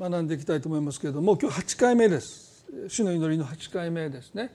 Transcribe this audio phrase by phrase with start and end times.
[0.00, 2.64] 学んでいきたいと思いますけれども今日8回目です。
[2.88, 4.50] 主の祈りの8回目ですね、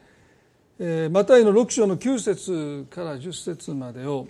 [0.79, 4.27] えー、マタイの6章の9節から10節までを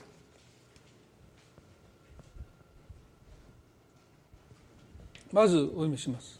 [5.31, 6.37] まずお読みします。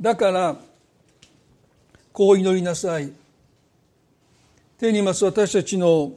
[0.00, 0.56] だから
[2.12, 3.12] こう祈りなさい。
[4.78, 6.12] 天にいます私たちの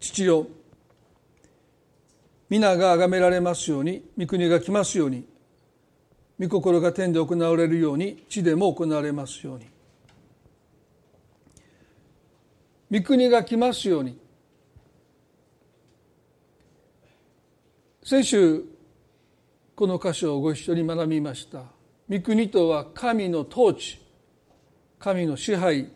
[0.00, 0.46] 父よ。
[2.52, 5.24] 皆が崇められますように御国が来ますように
[6.38, 9.66] 御心が天で行われるように地でも行われますように。
[12.90, 14.18] 御国が来ますように。
[18.04, 18.62] 先週
[19.74, 21.62] この箇所をご一緒に学びました。
[22.10, 23.98] 御国とは神の統治
[24.98, 25.90] 神の支配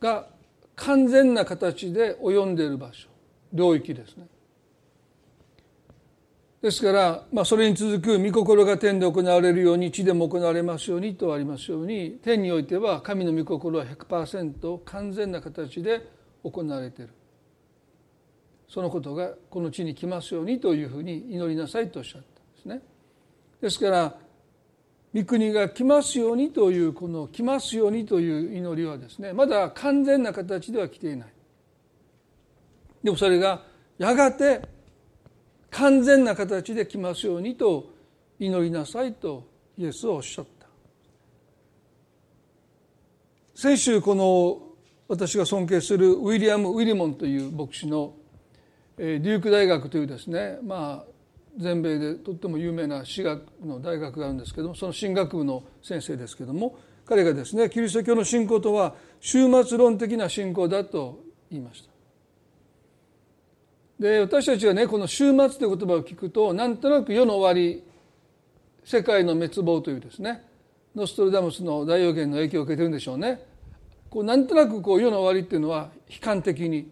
[0.00, 0.26] が
[0.74, 3.14] 完全な形で及んでいる場所。
[3.52, 4.26] 領域ですね。
[6.62, 16.08] ですから、まあ、それに続く御心が天で行われるように地でも行われますようにとありますように天においては神の御心は100%完全な形で
[16.42, 17.12] 行われている。
[18.68, 22.82] そのことがこの地に来ますようにというふうに祈りなさいとおっしゃったんですね。
[23.60, 24.16] ですから
[25.14, 31.35] 御国が来ますようにというこの来ますようにという祈りはですねまだ完全な形では来ていない。
[33.06, 33.62] でもそれが
[33.98, 34.62] やがて
[35.70, 37.92] 完全な形で来ますようにと
[38.40, 39.46] 祈りなさいと
[39.78, 40.66] イエスはおっしゃった
[43.54, 44.60] 先週この
[45.06, 48.14] 私が尊敬するウィリアム・ウィリモンという牧師の
[48.96, 51.10] デューク大学というですねまあ
[51.58, 61.20] 全米でとっても有名な私学の大学があるんですけどもその神学部の先生ですけども彼がですねキリスト教の信仰とは終末論的な信仰だと
[61.52, 61.95] 言いました。
[63.98, 67.82] で私たちがねこの終末という言葉を聞くとなんとなく世の終わり
[68.84, 70.44] 世界の滅亡というですね
[70.94, 73.44] ノストルダムスの大予言の影響を受けてるんでしょうね。
[74.08, 76.90] こうなんとなくこう世の終わりっていうのは悲観的に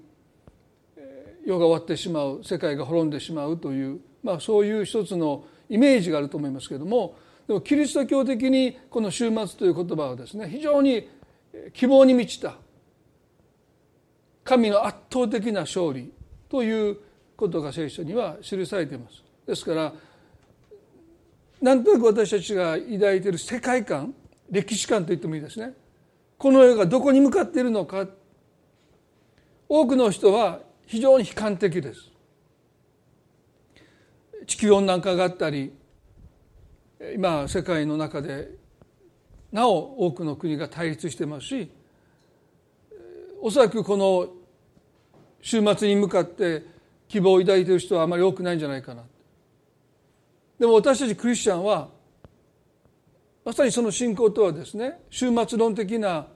[1.47, 7.17] 世が終わってしまう世界が滅んでしまうというまあ、そういう一つのイメージがあると思いますけれども
[7.47, 11.09] でもキリスト教的にこの終末という言葉はですね非常に
[11.75, 12.57] 希望に満ちた
[14.43, 16.11] 神の圧倒的な勝利
[16.55, 16.97] という
[17.37, 19.25] ことが聖書には記されています。
[19.45, 19.93] ですから
[21.61, 24.15] なんとなく私たちが抱いている世界観
[24.49, 25.73] 歴史観と言ってもいいですね。
[26.39, 28.07] この世がどこに向かっているのか。
[29.69, 32.09] 多くの人は非常に悲観的です。
[34.47, 35.73] 地球温暖化があったり
[37.17, 38.51] 今世界の中で
[39.51, 41.73] なお多くの国が対立してますし
[43.43, 44.44] おそらくこの
[45.45, 46.65] 週末に向かって
[47.07, 49.03] 希望を抱いている人はあまり多くないんじゃないかな
[50.59, 51.91] でも私たちクリスチャンは
[53.45, 56.29] まさにその信仰とはですね終末論的な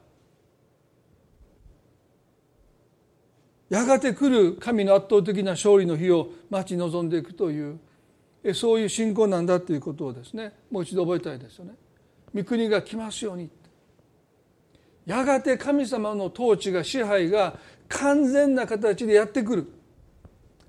[3.71, 7.79] やがて来る神の圧倒的な勝利の日を待ち望んでいくという
[8.53, 11.73] そういう信仰なんだということをですねもう一度覚えたいですよね。
[12.35, 13.49] 御国が来ますように
[15.07, 17.57] やがて神様の統治が支配が
[17.89, 19.73] 完全な形でやってくる。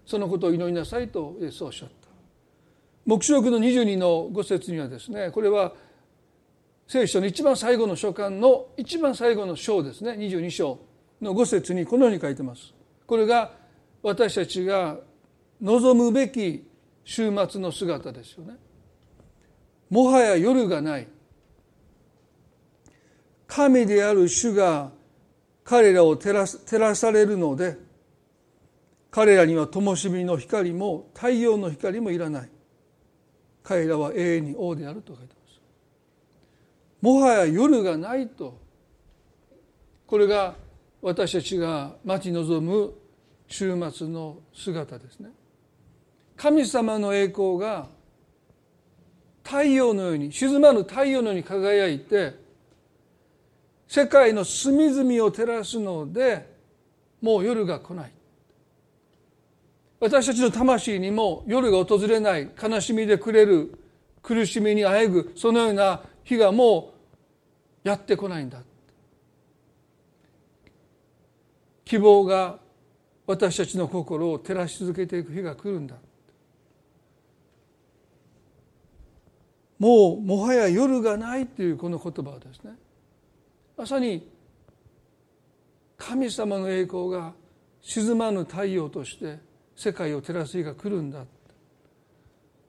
[0.05, 2.09] そのことを祈りなさいとイエスはおっしゃった。
[3.05, 5.73] 黙示録の22の5節にはですねこれは
[6.87, 10.79] 聖書の一番最後の書簡の一番最後の章ですね22章
[11.21, 12.73] の5節にこのように書いてます。
[13.05, 13.51] これが
[14.01, 14.97] 私たちが
[15.61, 16.67] 望むべき
[17.03, 18.55] 週末の姿ですよね。
[19.89, 21.07] もはや夜がない。
[23.47, 24.91] 神である主が
[25.69, 27.77] 彼らを照ら照らされるので
[29.11, 32.49] 彼らには灯火の光も太陽の光もいらない。
[33.63, 35.61] 彼らは永遠に王であると書いてます。
[37.01, 38.59] もはや夜がないと。
[40.07, 40.55] これが
[41.01, 42.93] 私たちが待ち望む
[43.47, 45.29] 週末の姿ですね。
[46.35, 47.89] 神様の栄光が
[49.43, 52.33] 太陽のように静まる太陽のように輝いて
[53.89, 56.47] 世界の隅々を照らすので
[57.19, 58.11] もう夜が来ない。
[59.99, 63.77] 私たちの魂にも夜が訪れない悲しみでくれる
[64.21, 66.93] 苦しみにあえぐそのような日がも
[67.83, 68.61] うやってこないんだ。
[71.83, 72.59] 希望が
[73.25, 75.95] 私たちの心を照らし続けていく日が来るんだ。
[79.79, 82.73] もうもはや夜がないというこの言葉はですね
[83.79, 84.29] まさに
[85.97, 87.31] 神様の栄光が
[87.81, 89.39] 沈まぬ太陽として
[89.73, 91.23] 世界を照らす日が来るんだ。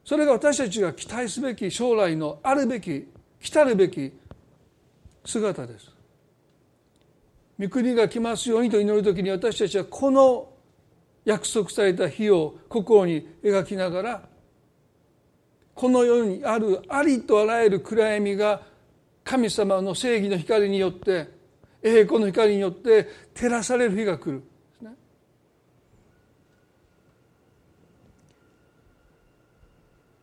[0.04, 3.08] それが私たちが期待すべき将来のあるべき
[3.40, 4.12] 来たるべき
[5.24, 5.90] 姿です。
[7.58, 10.48] 御国が来ますようにと祈る時に私たちはこの
[11.24, 14.22] 約束された日を心に描きながら
[15.74, 18.69] この世にあるありとあらゆる暗闇が
[19.24, 21.28] 神様の正義の光によって
[21.82, 24.42] 栄光の光によって照らされる日が来る。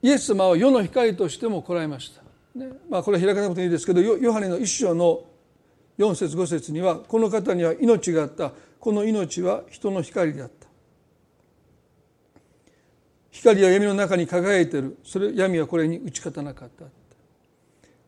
[0.02, 2.22] イエス様は世の光としても来られました。
[2.58, 2.72] ね。
[2.90, 5.26] まあ、これは開かなくていいですけどヨハネの一章の
[5.98, 8.52] 4節5節にはこの方には命があった。
[8.80, 10.68] この命は人の光であった。
[13.32, 14.98] 光は闇の中に輝いている。
[15.04, 16.86] それ闇はこれに打ち勝たなかった。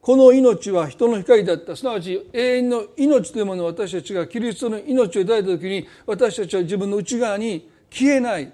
[0.10, 1.76] この命は人の光だった。
[1.76, 8.52] すなわち永遠の命というものを私たちがキリストの命をいただいた時に私たちは自分の内側に消えない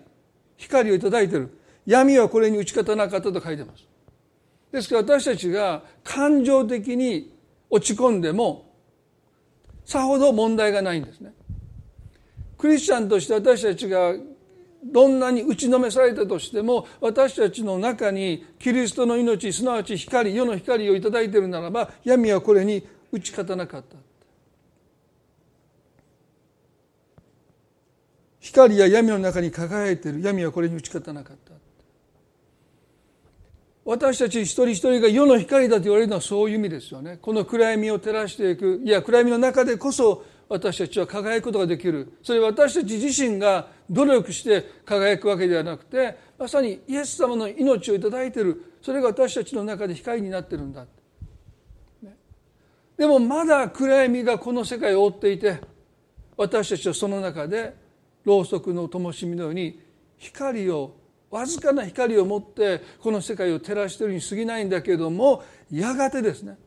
[0.58, 1.58] 光をいただいている。
[1.86, 3.88] 闇はこれに打ち勝たなかったと書いてます。
[4.70, 7.34] ですから私たちが感情的に
[7.70, 8.74] 落ち込んでも
[9.86, 11.32] さほど問題がないんですね。
[12.58, 14.14] クリスチャンとして私たちが
[14.92, 23.98] どんなに打ちのめされたとしても私たちの中にキリストの命すなわち光世の光を頂いているならば闇はこれに打ち勝たなかった。
[28.40, 30.22] 光や闇の中に輝いている。
[30.22, 31.54] 闇はこれに打ち勝たなかった。
[33.84, 37.18] 私たち一人一人が世の光だと言われるのはそういう意味ですよね。
[37.22, 38.82] この暗闇を照らしていく。
[38.84, 40.24] いや暗闇の中でこそ
[40.56, 42.18] 私たちは輝くことができる。
[42.24, 48.78] それは私たち自身が努力して輝くわけではなくてまさにイエス様の命を頂いている。
[48.82, 50.86] それが私たちの中で光になってるんだ、
[52.98, 55.60] でもまだ暗闇がこの世界を覆っていて
[56.38, 57.76] 私たちはその中で
[58.24, 59.80] ろうそくの灯火のように
[60.18, 60.96] 光を
[61.30, 66.58] わずかな光を持ってこの世界を照らしてるに過ぎないんだけどもやがてですね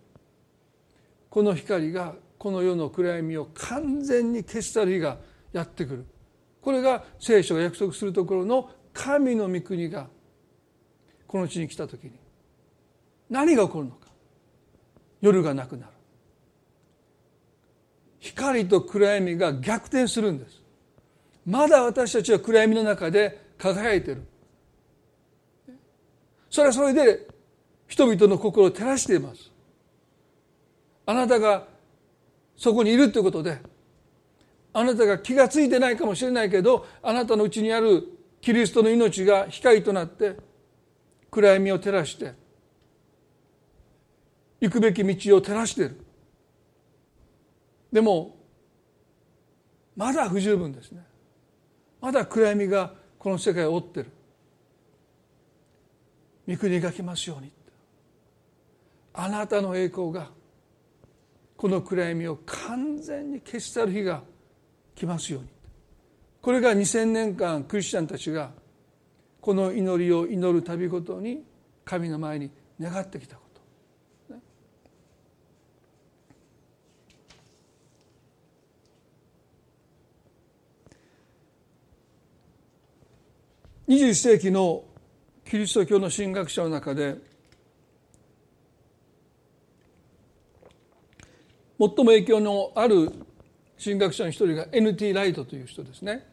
[1.30, 5.18] この光がこの世の暗闇を完全に消し去る日が
[5.52, 6.06] やってくる。
[6.60, 10.08] これが聖書が約束するところの神の御国が
[11.26, 12.12] この地に来た時に。
[13.28, 14.08] 何が起こるのか。
[15.20, 15.92] 夜がなくなる。
[18.20, 20.62] 光と暗闇が逆転するんです。
[21.44, 24.22] まだ私たちは暗闇の中で輝いてる。
[26.50, 27.26] それはそれで
[27.86, 29.50] 人々の心を照らしています。
[31.06, 31.66] あなたが
[32.58, 33.60] そこにいるということで
[34.72, 38.04] あなたが気が付いてないかもしれないけどあなたのうちにある
[38.40, 40.36] キリストの命が光となって
[41.30, 42.34] 暗闇を照らして
[44.60, 46.00] 行くべき道を照らしている。
[47.92, 48.36] でも
[49.96, 51.02] まだ不十分ですね。
[52.00, 54.10] まだ暗闇がこの世界を覆ってる。
[56.48, 57.52] 御国が来ますように
[59.12, 60.30] あなたの栄光が
[61.58, 64.22] この暗闇を完全に消し去る日が
[64.94, 65.48] 来ますように。
[66.40, 68.52] これが2000年間クリスチャンたちが
[69.40, 71.42] この祈りを祈る旅ごとに
[71.84, 72.48] 神の前に
[72.80, 73.42] 願ってきたこ
[74.28, 74.34] と。
[83.88, 84.84] 21世紀の
[85.44, 87.16] キリスト教の神学者の中で
[91.78, 93.12] 最も影響のある
[93.82, 95.12] 神学者の一人が N.T.
[95.12, 96.26] ライトという人ですね。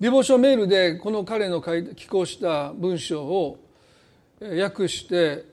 [0.00, 3.58] ディボーションメールでこの彼の寄稿した文章を
[4.40, 5.44] 訳して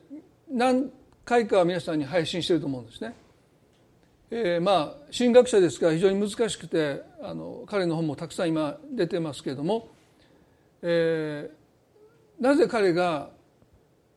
[0.51, 0.91] 何
[1.24, 3.15] 回かは皆さんに配信していると思うんですね。
[4.29, 9.88] えー、まあ神学者ですから非常に難しくてあの彼の本もたくさん今出てますけれども、
[10.82, 13.29] えー、なぜ彼が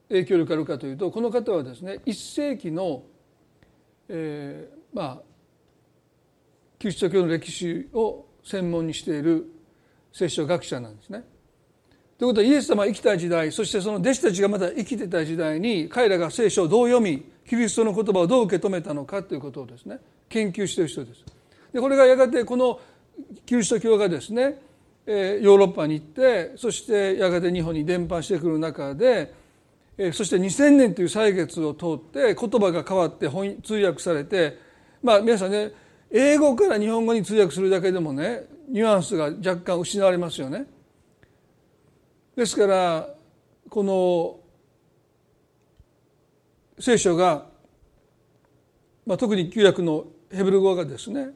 [0.08, 3.02] 影響力あるかというとこの方はですね一世紀の、
[4.08, 5.22] えー、まあ
[6.78, 9.46] キリスト教の歴史を専門にしている
[10.12, 11.24] 聖書学者なんですね。
[12.18, 21.24] ということはイエス様が生きた時代そしてその弟子たちがまだ生きてた時代に彼らが聖書をどう読みキリストの言葉をどう受け止めたのかということをですね研究している人です。
[21.72, 22.80] でこれがやがてこの
[23.46, 24.60] キリスト教がですね
[25.06, 29.32] ヨーロッパに行ってそしてやがて日本に伝播してくる中で
[30.12, 33.28] そして2000年という歳月を通って言葉が変わって
[33.64, 34.56] 通訳されて
[35.02, 35.72] まあ皆さんね
[36.10, 40.66] 英語から日本語に通訳するだけでもねニュアンスが若干失われますよね。
[42.36, 43.08] ですから
[43.68, 44.38] この
[46.78, 47.46] 聖書が、
[49.04, 51.30] まあ、特に旧約のヘブル語がですね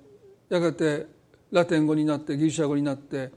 [0.49, 1.07] やがて
[1.51, 3.33] ラテン語になってギリシャ語になって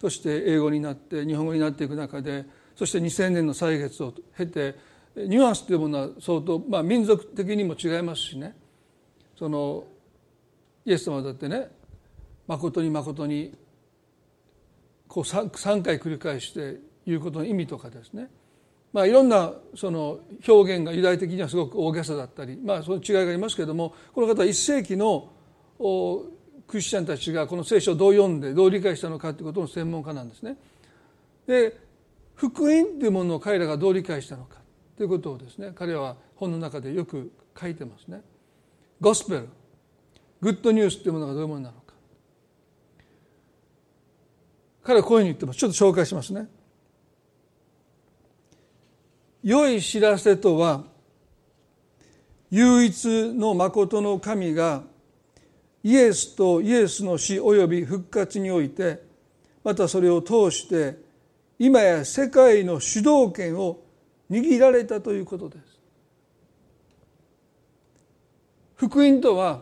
[0.00, 2.46] そして英語になって日本語になっていく中で
[2.80, 4.74] そして2000年の歳月を経て
[5.14, 8.56] ニュアンスというものは相当、まあ、民族的にも違いますしね
[9.38, 9.84] その
[10.86, 11.68] イエス様だってね
[12.46, 13.54] 誠に誠に
[15.08, 18.30] こう 3, 3回繰り返して言うことの意味とかですね
[18.94, 25.28] まあ、いろんなその表現がユダヤ的にはすごく大げさだったり、まあ、その違いがありますけれどもこの方は1世紀の
[26.66, 30.56] クリスチャンたちがこの聖書をどう読んでどう理解したのかということの専門家なんですね。
[31.46, 31.89] で
[32.40, 34.56] 福音というものを彼らがどう理解したのか
[34.96, 38.22] ということをですね彼は本の中でよく書いてますね。
[38.98, 39.48] ゴスペル
[40.40, 41.92] グッドニュースというものがどういうものなのか
[44.82, 46.48] 彼はこういうふうに言ってますちょっと紹介しますね。
[49.42, 50.84] 良い知らせとは
[52.50, 54.84] 唯一の誠の神が
[55.82, 59.02] イエスとイエスの死及び復活において
[59.62, 61.09] またそれを通して
[61.60, 63.82] 今や世界の主導権を
[64.30, 65.78] 握られたということです。
[68.76, 69.60] 福音とは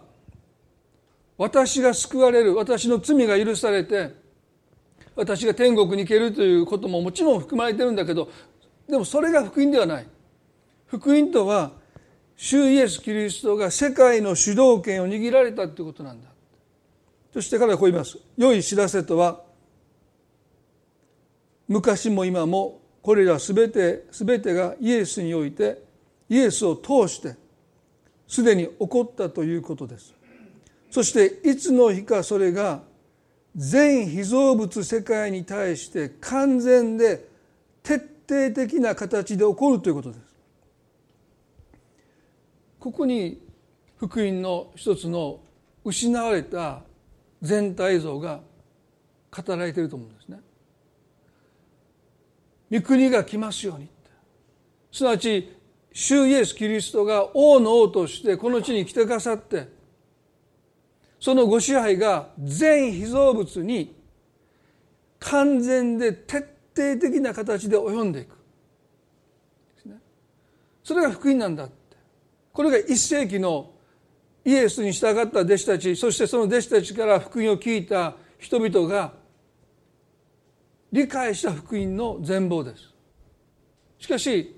[1.37, 4.15] 私が救われる私の罪が許されて
[5.17, 8.31] 私が天国に行けるということももちろん含まれてるんだけど
[8.89, 10.07] でもそれが福音ではない。
[10.87, 11.73] 福音とは
[12.37, 16.29] 主イエス・キリストが世界の主導権を握られたということなんだ。
[17.35, 18.19] そして彼はこう言います。
[18.37, 19.48] 良い知らせとは
[21.69, 25.83] 昔も今もこれらすべて全てがイエスにおいて
[26.29, 27.37] イエスを通して
[28.27, 30.15] すでに起こったということです
[30.91, 32.83] そしていつの日かそれが
[33.55, 37.27] 全被造物世界に対して完全で
[37.83, 37.99] 徹
[38.29, 40.21] 底的な形で起こるということです
[42.79, 43.41] ここに
[43.97, 45.41] 福音の一つの
[45.85, 46.83] 失われた
[47.43, 48.41] 全体像が
[49.31, 50.39] 語られていると思うんですね。
[52.71, 53.89] 御国が来ますように
[54.93, 55.57] すなわち
[55.93, 59.69] 主イエス・キリストが王の王としてこの地に来てくださって
[61.21, 63.97] そのご支配が全被造物に
[65.19, 66.39] 完全で徹
[66.77, 68.37] 底的な形で及んでいく。
[70.85, 71.97] それが福音なんだって。
[72.53, 73.73] これが一世紀の
[74.45, 79.13] イエスに従った弟子たちそしてその弟子たちから福音を聞いた人々が
[80.93, 82.93] 理解した福音の全貌です
[83.99, 84.55] しかし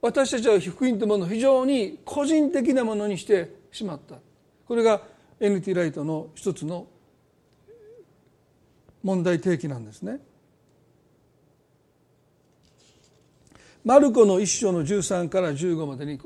[0.00, 4.16] 私たちは福音というものを非常に個人的なものにしてしまった
[4.66, 5.02] これが
[5.40, 6.86] NT ライトの一つの
[9.02, 10.20] 問題提起なんですね。
[13.84, 16.20] マルコの一章の13から15までに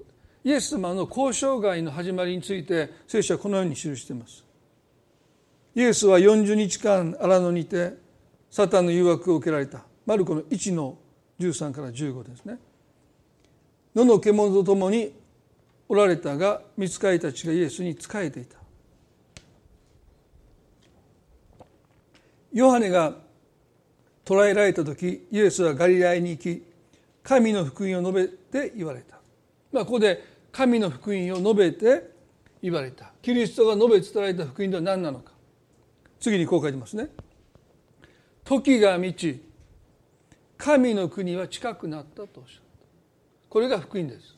[0.45, 4.46] イエス様の交渉外の始まりについて聖書はこのように記しています。
[5.76, 7.92] イエスは40日間荒野にて
[8.50, 10.97] サタンの誘惑を受けられたマルコの1の
[11.38, 12.59] 13から15ですね。
[13.95, 15.12] 野の獣と共に
[15.87, 18.56] おられたが見つかりたちがイエスに仕えていた。
[22.54, 23.12] ヨハネが
[24.25, 26.64] 捕らえられた時イエスはガリラヤに行き
[27.23, 29.18] 神の福音を述べて言われた、
[29.71, 32.11] まあ、ここで神の福音を述べて
[32.62, 35.36] 言われたキリストが述べ伝えられた福音とは何なのか
[36.20, 37.08] 次にこう書いてますね。
[38.44, 39.42] 時が満ち
[40.56, 42.87] 神の国は近くなったとおっしゃった。
[43.49, 44.37] これが福音です。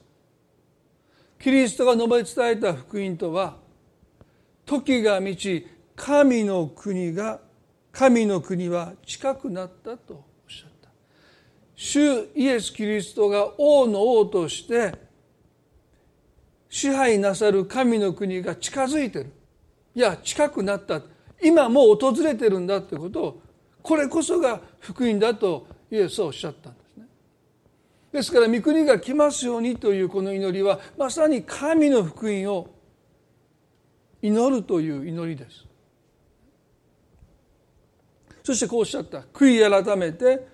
[1.39, 3.57] キリストが述べ伝えた福音とは
[4.67, 7.41] 時が満ち神の国が
[7.93, 10.89] 神の国は近くなったとおっしゃった。
[11.77, 14.95] 主イエス・キリストが王の王として
[16.69, 19.33] 支配なさる神の国が近づいてる。
[19.95, 21.01] いや近くなった。
[21.43, 23.43] 今もう訪れてるんだということを
[23.83, 27.07] これこそが福音だとイエスはおっしゃったんですね。
[28.13, 32.69] ですから御国が来ますようにというこの祈りはまさに神の福音を
[34.21, 35.65] 祈るという祈りです。
[38.43, 39.21] そしてこうおっしゃった。
[39.33, 40.47] 悔い改めて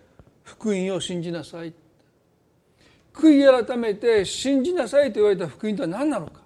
[0.43, 1.73] 福音を信じなさい。
[3.13, 6.43] 悔い改めて信じなさいと言われた福音とは何なのか。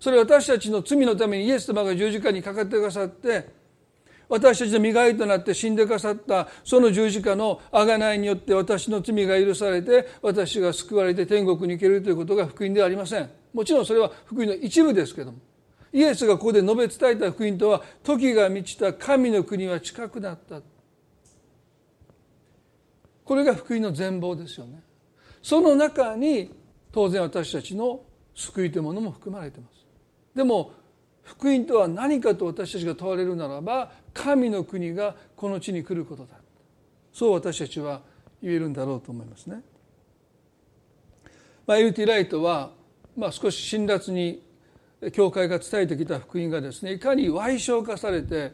[0.00, 3.57] それは私たちの罪のためにイエス様が十字架にかかってくださって
[4.28, 13.30] 私たちの身代わりとなって死んでくださったその十字架の贖いによって私の罪が許されて私が救われて天国に行けるということが福音ではありません。
[13.54, 15.38] もちろんそれは福音の一部ですけども。
[15.90, 20.60] イエスがここで述べ伝えた福音とは時が満ちた神の国は近くなった。
[23.24, 24.82] これが福音の全貌ですよね。
[25.42, 26.50] その中に
[26.92, 28.02] 当然私たちの
[28.34, 29.86] 救いというものも含まれています。
[30.34, 30.72] でも
[31.22, 36.34] 福音とは何かと私たちが問われるならば神の国がこの地に来ることだ
[37.12, 38.02] そう私たちは
[38.42, 39.60] 言えるんだろうと思いますね。
[41.66, 42.70] まあ、エルティライトは、
[43.16, 44.42] まあ、少し辛辣に
[45.12, 48.52] 教会が伝えてきた福音がですねいかに歪償化されて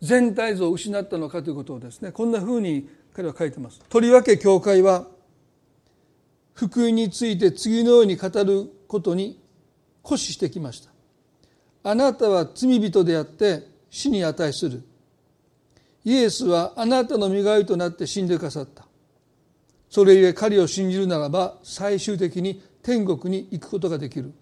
[0.00, 3.80] 全体像を失ったのかということをですねこんなふうに彼は書いてます。
[3.88, 5.06] とりわけ教会は
[6.54, 9.40] 福音について次のように語ることに
[10.02, 10.90] 固視してきました。
[11.84, 14.82] あなたは罪人であって死に値する。
[16.04, 18.86] イエスはあなたの身代わりとなって死んでくださった。
[19.90, 24.32] それゆえ彼を信じるならば最終的に天国に行くことができる。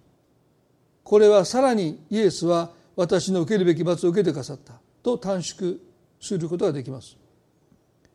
[1.03, 5.77] これはさらにイエスは私の受けるべき罰を受けてくださったと短縮
[6.21, 7.17] することができます。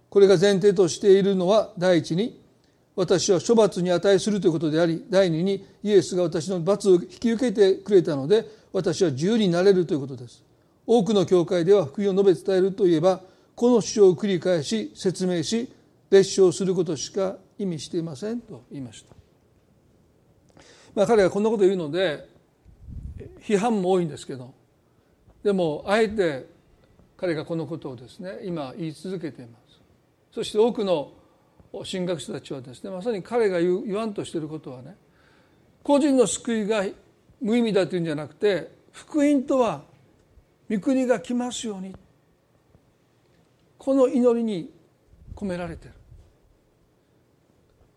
[0.10, 2.42] これが前提としているのは第一に
[2.96, 10.44] 私は処罰に値するということであり第二にイエスが私の罰を引き受けてくれたので私は自由になれるということです
[10.94, 13.22] 多くの教会では福音を述べ伝えるといえば
[13.56, 15.72] この主張を繰り返し説明し
[16.10, 19.16] 列唱することしか意味していませんと言いました、
[20.94, 22.28] まあ、彼がこんなことを言うので
[23.40, 24.54] 批判も多いんですけど
[25.46, 26.46] でもあえて
[27.16, 29.80] 彼がこのことをですね今言い続けています。
[30.34, 31.14] そして多くの
[31.90, 34.98] 神学者たちはですねまさに彼が言わんとしていることはね
[35.84, 36.84] 個人の救いが
[37.40, 39.90] 無意味だというんじゃなくて福音とは
[40.72, 41.94] 御国が来ますように。
[43.78, 44.72] この祈りに
[45.36, 45.94] 込められてる。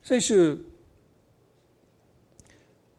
[0.02, 0.58] 先週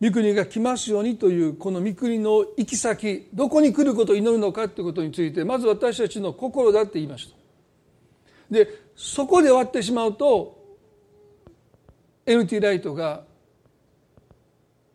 [0.01, 7.36] 御国が来ますようにというこの御国の行き先どこに来ることを祈るのかということについてまず私たちの心だって言いました。
[8.50, 10.63] でそこで終わってしまうと
[12.25, 13.24] NT ライトが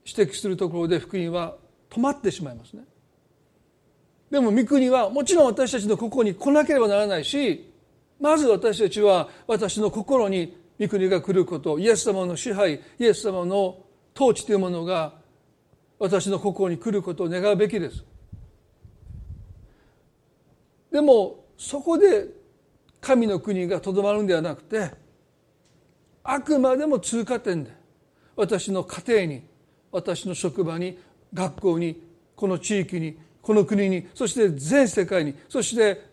[0.05, 1.57] 指摘するところで福音は
[1.91, 2.85] 止まってしまいますね。
[4.31, 7.69] でも御国はもちろん私たちの心に来なければならないし
[8.21, 13.79] まず私たちは私の心に御国が来ることイエス様の支配イエス様の
[14.15, 15.15] 統治というものが
[15.99, 18.05] 私の心に来ることを願うべきです。
[20.91, 22.27] でもそこで
[23.01, 24.93] 神の国がとどまるんではなくて
[26.25, 27.71] あくまでも通過点で
[28.35, 29.43] 私の家庭に
[29.93, 30.99] 私の職場に
[31.33, 32.03] 学校に
[32.35, 36.09] この地域にこの国にそして全世界にそして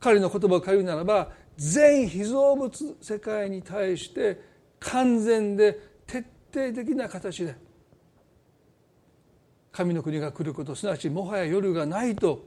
[0.00, 4.40] 彼の言葉を借りるならば全被造物世界に対して
[4.78, 7.56] 完全で徹底的な形で
[9.72, 12.44] 神の国が来ることすなわちもはや夜がないと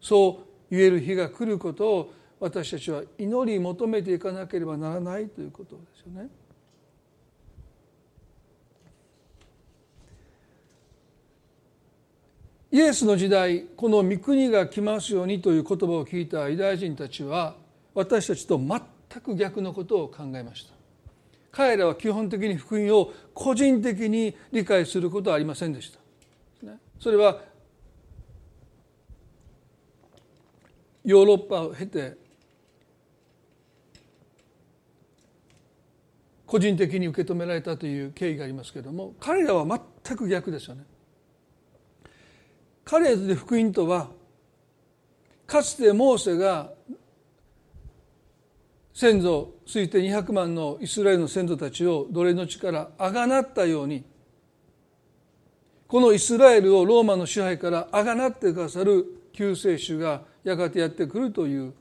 [0.00, 6.28] そう言える日が来ることを私たちは祈り求めていかなければならないということですよね。
[12.72, 17.56] イエスの時代この御国が来ますようにという言葉を聞いたユダヤ人たちは
[17.94, 18.80] 私たちと全
[19.22, 20.74] く逆のことを考えました。
[21.50, 25.98] 彼らは基本的に福音を個人的に理解することはありませんでした。
[27.00, 27.40] それは
[31.04, 32.16] ヨーロッパを経て
[36.46, 40.84] 個人的に受け止められたという経緯がありますけれども彼らは全く逆ですよね。
[42.90, 44.08] 彼らで福音とは
[45.46, 46.72] かつてモーセが
[48.92, 54.02] 先祖推定200万のイスラエルの先祖たちを奴隷の地からあがなったように
[55.86, 61.72] このイスラエルをローマの支配からあがなってくださる救世主がやがてやってくるという。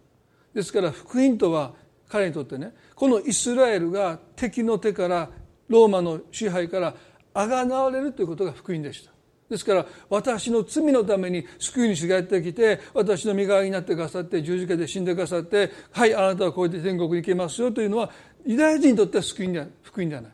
[0.53, 1.73] ですから福音とは
[2.07, 5.31] 彼にとってねこのイスラエルが敵の手から
[5.69, 6.93] ローマの支配から
[7.33, 9.18] あがなわれるということが福音でした。
[9.49, 18.11] ですから私の罪のために救い主がやってきて私の身代わりになってくださって十字架で死んでくださってはいあなたはこうやって天国に行けますよというのは
[18.45, 20.31] ユダヤ人にとっては救いで福音ではない。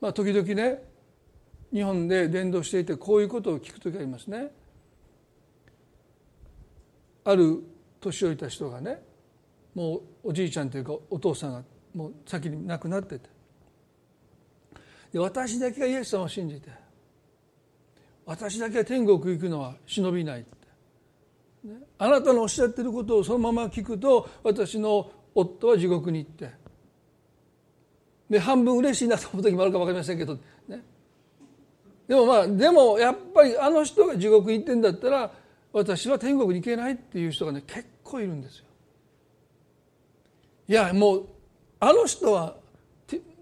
[0.00, 0.82] まあ時々ね
[1.72, 4.50] 日本で伝道していてこういうことを聞く時ありますね。
[7.24, 7.62] ある
[8.00, 9.02] 年老いた人がね
[9.74, 11.62] もうおじいちゃんというかお父さんが
[11.94, 13.33] もう先に亡くなってて
[15.14, 16.68] で私だけがイエス様を信じて
[18.26, 26.50] 私だけが天国行くのは忍びないって、ね、あなたのおっしゃってることをそのまま聞くと私の夫は地獄に行って。
[28.28, 30.34] で半分嬉しいなと思う時もあるか分かりませんけど、
[30.66, 30.82] ね、
[32.08, 35.30] でもまあでもやっぱりあの人が地獄に行ってんだったら
[35.72, 38.64] 私は天国に行けないっていう人がね結構いるんですよ。
[40.66, 41.26] いやもう
[41.78, 42.56] あの人は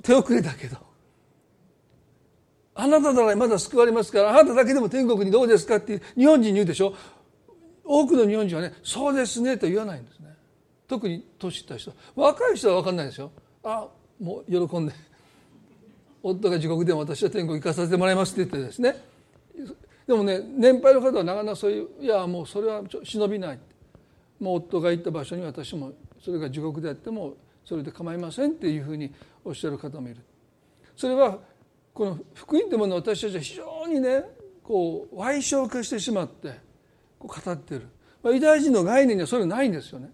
[0.02, 0.91] 手遅れだけど。
[2.74, 6.94] あなたならまだ救われますからあなただけでも天国にどうですかって日本人に言うでしょ？
[7.84, 10.34] 多くの日本人はねそうですねと言わないんですね。
[10.88, 11.92] 特に年いった人。
[12.14, 13.30] 若い人は分かんないですよ。
[13.64, 13.88] あ
[14.20, 14.92] もう喜んで
[16.22, 18.96] 夫が地獄でも私は天国行かさせてもらいますって言ってですね。
[20.06, 23.58] でもね年配の方はなかなかそういういやもうそれは忍びない。
[24.40, 25.92] もう夫が行った場所に私も
[26.24, 29.12] それが地獄であってもそれで構いませんっていうふうに
[29.44, 30.20] おっしゃる方もいる。
[30.96, 31.38] それは
[31.94, 34.24] この福音というものを私たちは非常にね
[34.62, 36.54] こう歪小化してしまって
[37.18, 37.88] こう語ってる、
[38.22, 40.10] まあ、ユダヤ人の概念にはそれないんですよね。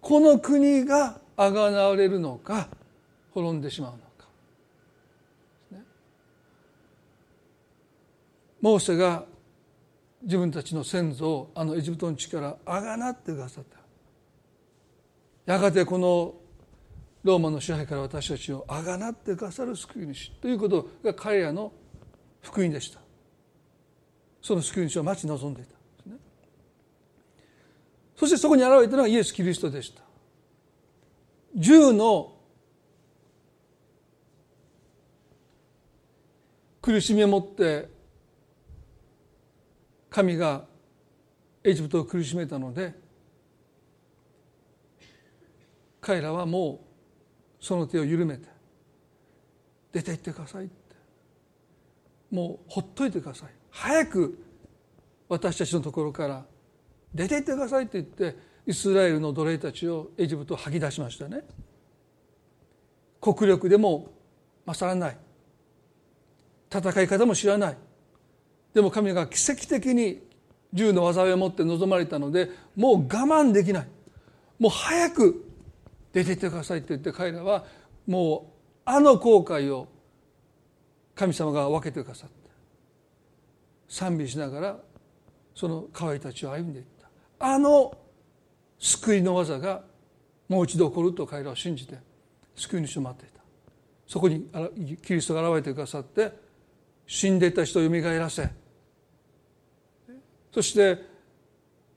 [0.00, 2.68] この国があがなわれるのか
[3.34, 4.28] 滅んでしまうのか、
[5.72, 5.82] ね、
[8.60, 9.24] モーセが
[10.22, 13.78] 自分たちの先祖をあのエジプトの地からあがなってくださった。
[15.52, 16.34] やがてこの
[17.28, 20.32] ローマの支配から私たちをあがなってくださる救い主。
[20.40, 21.72] ということが彼らの
[22.40, 23.00] 福音でした。
[24.40, 25.76] その救い主を待ち望んでいた。
[28.16, 30.02] そしてそこに現れたのがイエス・キリストでした。
[31.54, 32.34] 銃の
[36.80, 37.90] 苦しみをもって
[40.08, 40.64] 神が
[41.62, 42.94] エジプトを苦しめたので
[46.00, 46.87] 彼らはもう
[47.60, 48.48] その手を緩めて
[49.92, 50.74] 出て行ってくださいって。
[52.30, 53.48] もうほっといてください。
[53.70, 54.44] 早く
[55.28, 56.44] 私たちのところから
[57.14, 61.42] 出て行ってくださいって言ってイスラエルの奴隷たちをエジプトを吐き出しましたね。
[63.20, 64.12] 国力でも
[64.66, 65.16] 勝らない。
[66.70, 67.76] 戦い方も知らない。
[68.74, 70.22] でも神が奇跡的に
[70.74, 73.88] 銃の災いを持って臨まれたのでもう我慢できない。
[74.58, 75.47] もう早く
[76.12, 77.64] 出てってくださいって言って彼らは
[78.06, 79.88] もうあの後悔を
[81.14, 82.36] 神様が分けてくださって
[83.88, 84.78] 賛美しながら
[85.54, 87.08] その河合たちを歩んでいった。
[87.40, 87.96] あの
[88.78, 89.82] 救いの技が
[90.48, 91.98] もう一度起こると彼らは信じて
[92.54, 93.42] 救い主を待っていた。
[94.06, 94.48] そこに
[95.02, 96.32] キリストが現れてくださって
[97.06, 98.48] 死んでいた人をよみがえらせ。
[100.52, 101.04] そして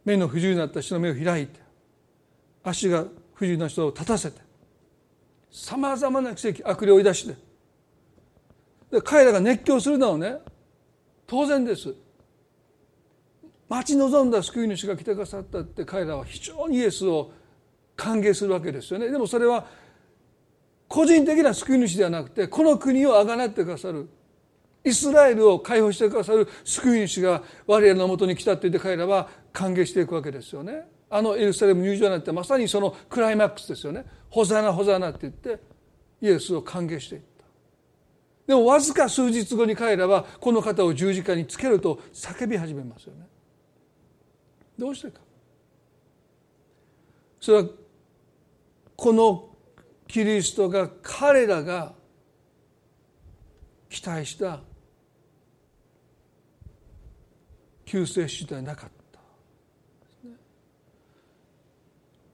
[0.04, 1.60] 目の不自由になった人の目を開いて
[2.64, 3.06] 足が
[3.42, 4.40] 不自由な人を立たせて
[5.50, 7.36] さまざまな奇跡悪霊を追い出して
[8.92, 10.36] で彼らが熱狂するのはね
[11.26, 11.96] 当然です。
[13.70, 17.32] 待ち望んだ救い主が来てくださったって彼らは非常にイエスを
[17.96, 19.10] 歓迎するわけですよね。
[19.10, 19.66] でもそれは
[20.90, 24.10] 個人的な救い主ではなくてこの国をあがなってくださる
[24.84, 30.86] イスラエルを解放してくださる救い主が我らのもとに来たって言って彼らは歓迎していくわけですよね。
[31.12, 34.06] あのエルサレム入場なんてまさにそのクライマックスですよね。
[34.30, 35.60] ホザナホザナって言って
[36.22, 37.46] イエスを歓迎していった。
[38.48, 43.28] でもわずか数日後に彼らはこの方を十字架につけると叫び始めますよね。
[44.80, 45.20] どうしてか。
[47.42, 47.66] それは
[48.96, 49.50] この
[50.08, 51.94] キリストが彼らが
[53.90, 54.62] 期待した
[57.84, 59.01] 救世主ではなかった、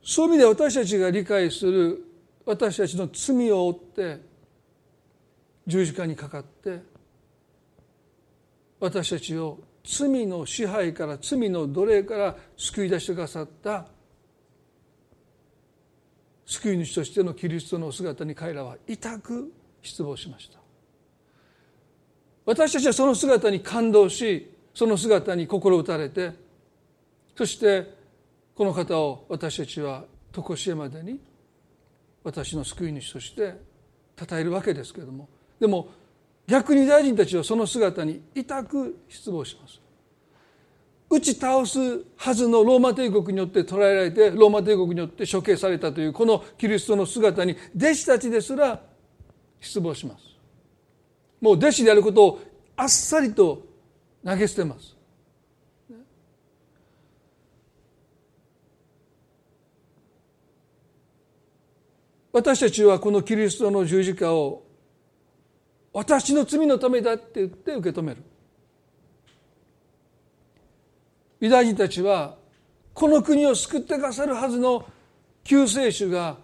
[0.07, 2.01] そういう意味で私たちが理解する
[2.45, 4.21] 私たちの罪を負って
[5.67, 6.79] 十字架にかかって
[8.79, 13.87] 私たちを罪の支配から罪の奴隷から救い出してくださった
[16.45, 20.59] 救い主としてのキリストの姿に彼らは痛く失望しました。
[22.45, 26.31] 私たちはその姿に感動しその姿に心打たれて
[27.35, 27.96] そして
[28.57, 31.19] この方を私たちは常しえまでに
[32.23, 33.53] 私の救い主として
[34.19, 35.89] 称えるわけですけれどもでも
[36.47, 39.79] 逆に大臣たちはその姿に痛く失望します。
[41.09, 48.81] 打ち倒すはずのローマ帝国によって捕らえられてローマ帝国によって処刑されたというこのキリストの姿に弟子たちですら
[49.61, 50.23] 失望します。
[51.39, 52.39] もう弟子であることを
[52.75, 53.63] あっさりと
[54.25, 54.96] 投げ捨てます。
[62.37, 64.63] 私たちはこのキリストの十字架を
[65.91, 68.21] 私の罪のためだって言って受け止める。
[71.39, 72.35] ユダヤ人たちは
[72.93, 74.85] この国を救ってくださるはずの
[75.43, 76.37] 救世主が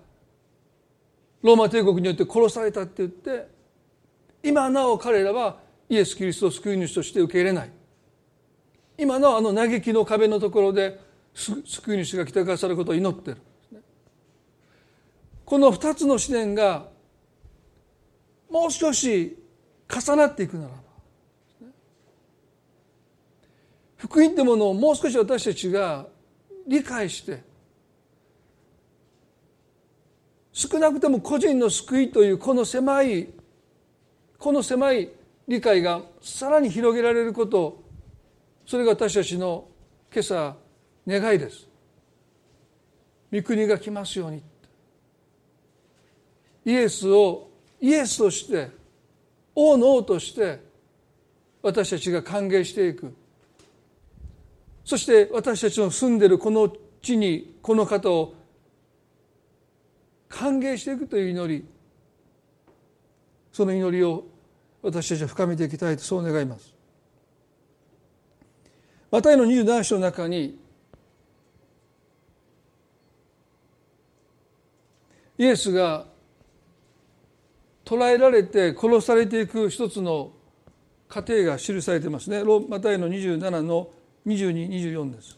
[1.43, 3.47] ローマ帝国によって殺されたって言って
[4.41, 7.71] 今なお彼らはイエス・キリストを救い主として受け入れない。
[8.97, 10.99] 今のあの嘆きの壁のところで
[11.35, 13.37] 救い主が来てくださることを祈ってる。
[15.53, 16.87] この2つの視点が
[18.49, 19.37] もう少し
[19.87, 20.77] 重なっていくならば
[23.97, 26.07] 福音ってものをもう少し私たちが
[26.67, 27.43] 理解して
[30.53, 33.29] 少なくとも個人の救いというこの狭い
[34.39, 35.11] この狭い
[35.47, 37.83] 理解がさらに広げられること
[38.65, 39.67] それが私たちの
[40.11, 40.55] 今朝
[41.05, 41.67] 願いです。
[43.31, 44.52] 御国が来ますように。
[46.65, 47.49] イエスを
[47.81, 48.69] イエスとして
[49.55, 50.61] 王の王として
[51.61, 53.13] 私たちが歓迎していく。
[54.85, 58.35] そして私たちの住んでいるこの地にこの方を
[60.27, 61.65] 歓迎していくという祈り。
[63.51, 64.25] その祈りを
[64.81, 66.73] 私たちは深めていきたいとそう願います。
[69.11, 70.57] マタイの27章の中に
[75.37, 76.07] イエスが
[77.85, 80.31] 捕らえられて殺されていく一つの
[81.09, 82.43] 過程が記されてますね。
[82.69, 83.89] マタイの27の
[84.25, 85.37] 2224です。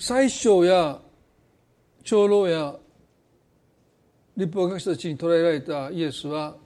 [0.00, 1.00] 最小や
[2.04, 2.76] 長老や
[4.36, 6.56] 立法学者たちに捕らえられたイエスは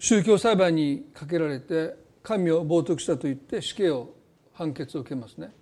[0.00, 4.14] 宗教裁判にかけられて神を冒涜したと言って死刑を
[4.54, 5.52] 判決を受けますね。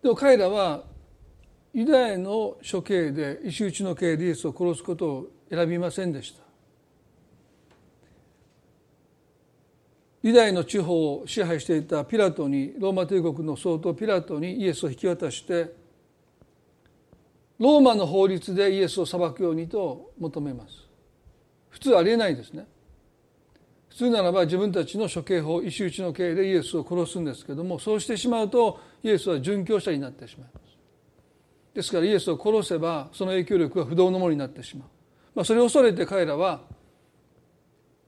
[0.00, 0.84] でも彼らは
[1.74, 6.44] ユダヤの処刑で石打ちの刑でイエスを殺すことを選びませんでした。
[10.22, 15.74] ユダヤの地方を支配していたピラトにローマ帝国の総統ピラトにイエスを引き渡して
[17.58, 20.89] ローマの法律でイエスを裁くようにと求めます
[21.70, 22.66] 普通ありえないですね。
[23.88, 30.70] 普通ならば自分たちの処刑法石打ちの刑でイエスを殺すんですけどもそうしてしまうとイエスは殉教者になってしまいます。
[31.74, 34.88] ですからイエスを殺せばその影響力は不動のものになってしまう、
[35.34, 36.62] まあ、それを恐れて彼らは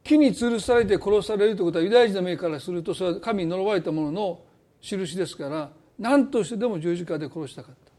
[0.02, 4.40] 木に吊るされて殺されるということはユダヤ人の目からするとそれは神に呪われたものの
[4.80, 7.92] 印ですから何としてでも十字架で殺したかった。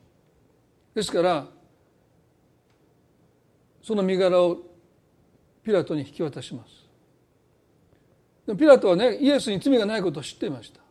[0.95, 1.47] ですから
[3.81, 4.57] その身柄を
[5.63, 6.83] ピラトに引き渡します。
[8.45, 10.81] でもピラトはねイエスに罪がないことを知っていました。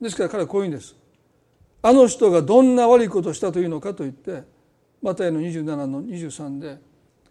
[0.00, 0.94] ですから彼はこういうんです。
[1.80, 4.42] あの人がどんな悪いことをしたというのかと言って
[5.00, 6.78] マタイの27の23で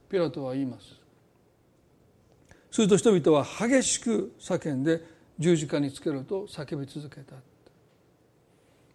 [0.09, 0.95] ピラトは言います。
[2.71, 5.03] すると人々は激しく叫んで
[5.39, 7.35] 十字架につけろと叫び続けた。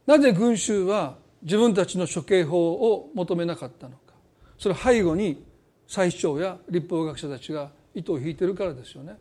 [0.06, 4.14] なぜ群衆は自分たちの処刑法を求めなかったのか。
[4.58, 5.44] それ背後に
[5.86, 9.16] 最長や立法学者たちが糸を引いてるからですよね。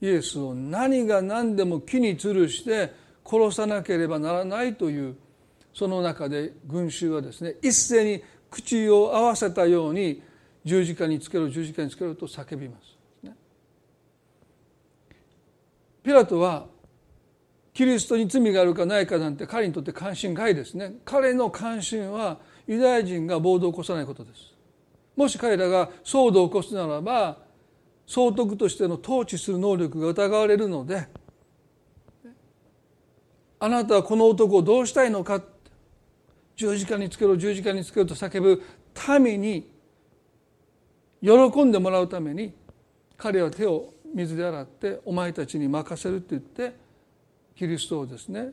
[0.00, 2.92] イエスを何が何でも木に吊るして
[3.24, 5.16] 殺さなければならないという
[5.74, 10.22] その中で群衆はですね一斉に口を合わせたように
[10.64, 12.90] 十字架につけろ十字架につけろと叫びます。
[16.02, 16.66] ピラトは
[17.74, 20.94] キリストに罪があるかないかなんて彼にとって関心外ですね。
[21.04, 24.54] 彼の関心はユダヤ人が暴動を起こさないことです。
[25.14, 27.38] もし彼らが騒動を起こすならば
[28.10, 31.06] 総督としての統治する能力が疑われるので
[33.60, 35.40] あなたはこの男をどうしたいのか？
[36.56, 38.64] 十字架につけろ十字架につけろと叫ぶ
[39.20, 39.70] 民に
[41.22, 42.52] 喜んでもらうために
[43.16, 46.74] 彼は手を水で洗ってお前たちに任せるって言って
[47.54, 48.48] キリストをですね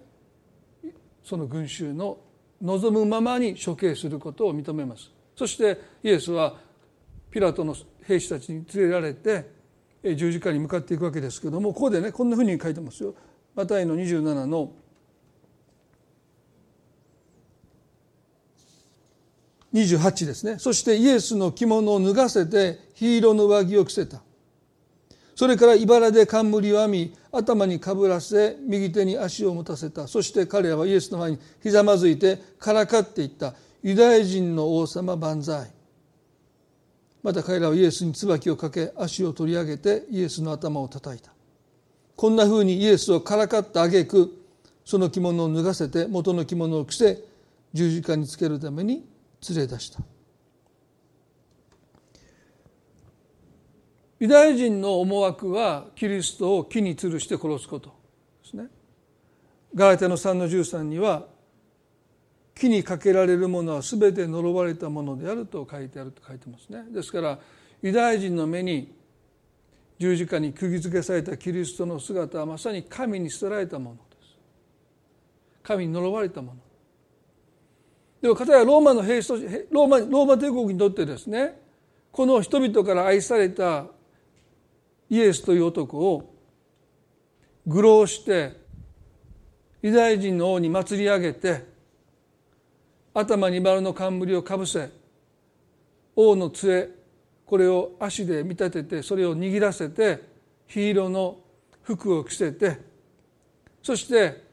[1.24, 2.20] その群衆の
[2.62, 5.10] 望むままに処刑することを認めます。
[5.36, 6.58] そしてイエスは
[7.32, 7.76] ピラトの
[8.08, 9.50] 兵士たちに連れられて
[10.15, 13.13] 十字架に向かっていくわけですけどもここでねこんなふうに書いてますよ。
[13.54, 14.72] マタイの27の
[19.74, 20.58] 28ですね。
[20.60, 24.22] そしてイエスの着物を脱がせて黄色の上着を着せた。
[25.36, 30.08] それから茨で冠を編み頭にかぶらせ右手に足を持たせた。
[30.08, 33.54] そして彼らはイエスの前にひざまずいてからかっていった。
[33.84, 35.77] ユダヤ人の王様万歳。
[37.23, 41.32] また彼らはイエスに椿をかけ足を取り上げてイエスの頭を叩いた
[42.15, 44.34] こんなふうにイエスをからかった挙句
[44.86, 47.19] その着物を脱がせて元の着物を着せ
[47.73, 49.06] 十字架につけるために
[49.49, 49.99] 連れ出した
[54.19, 57.93] ユダヤ人の思惑はキリストを木に吊るして殺すこと
[58.43, 58.65] ですね。
[59.75, 61.27] ガラテの3の13には
[62.58, 66.86] 木にかけられるものは全て呪われたものであると書いてあると書いてますね。
[66.91, 67.39] ですから
[67.82, 68.96] ユダヤ人の目に
[70.00, 74.38] 十字架に釘付けされたキリストの姿はまさに神に捨てられたものです
[75.63, 76.60] 神に呪われたもの
[78.22, 79.36] でも片やローマの兵士と
[79.72, 81.60] ローマローマ帝国にとってですね
[82.12, 83.86] この人々から愛された
[85.10, 86.34] イエスという男を
[87.65, 88.60] 愚弄して
[89.82, 91.77] ユダヤ人の王に祭り上げて
[93.19, 94.89] 頭に丸の冠をかぶせ
[96.15, 96.89] 王の杖
[97.45, 100.21] これを足で見立ててそれを握らせて
[100.67, 101.38] 黄色の
[101.84, 102.80] 服を着せて
[103.82, 104.45] そして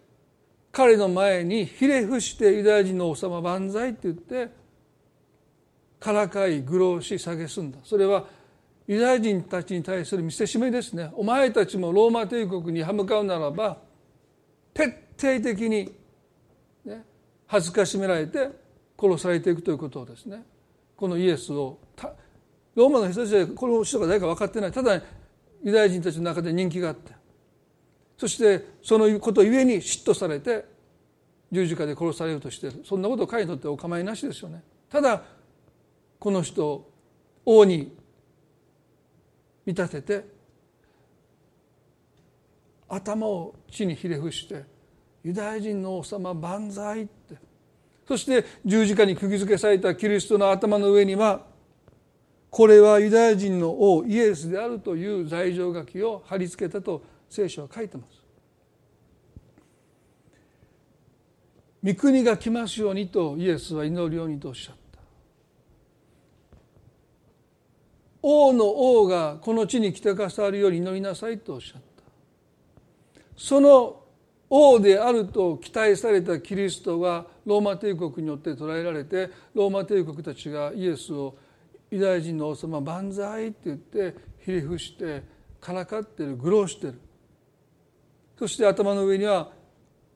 [0.73, 4.49] 彼の前にひれ伏してユダヤ人の王様万歳って言って
[6.01, 7.79] からかい愚弄し蔑んだ。
[7.85, 8.27] それは
[8.87, 11.11] ユダヤ人たちに対する見せしめですね。
[11.15, 13.79] お前たちもローマ帝国に歯向かうならば
[14.75, 14.85] 徹
[15.17, 15.95] 底的に、
[17.47, 18.51] 恥ずかしめられて
[18.99, 20.45] 殺されていくということをですね。
[20.97, 21.79] このイエスを
[22.75, 24.73] ローマの人たちはこの人が誰か分かってない。
[24.73, 25.01] ただ
[25.63, 27.13] ユダヤ人たちの中で人気があって。
[28.17, 30.65] そしてそのことゆえに嫉妬されて
[31.51, 34.63] 十字架で殺されようとしてるそんなことを彼にとってお構いなしですよね。
[34.89, 35.23] ただ
[36.19, 36.91] この人を
[37.45, 37.97] 王に
[39.67, 40.25] 見立てて
[42.89, 44.65] 頭を地にひれ伏して
[45.25, 47.37] ユダヤ人の王様万歳って
[48.07, 51.47] そして十字架に釘付けされたキリストの頭の上には
[52.51, 58.23] これはユダヤ人の王イエスであるという罪状書きを貼り付けたと聖書は書いてます。
[61.83, 65.01] 御国が来ますようにとイエスは祈るようにとおっしゃった。
[68.23, 72.03] 王の王がこの地に来てくださるように祈りなさいとおっしゃった。
[73.37, 74.04] その
[74.51, 81.37] 王であると期待されたキリストがローマ帝国によって捕らえられてローマ帝国たちがイエスを
[81.91, 85.23] ユダヤ人の王様万歳って言ってひれ伏して
[85.61, 87.01] からかってる愚弄してる。
[88.39, 89.51] そして頭の上には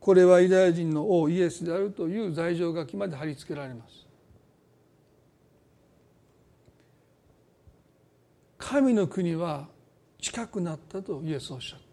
[0.01, 4.07] これはユダヤ人の王イエスであるという罪状書きまで貼り付けられます。
[8.59, 9.69] 神の国は
[10.21, 11.88] 近くなったとイエスおっしゃった。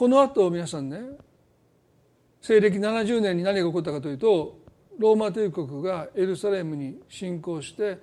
[0.00, 0.98] この後皆さんね
[2.40, 4.58] 西暦70年に何が起こったかというと
[4.98, 7.98] ローマ帝国がエルサレムに侵攻して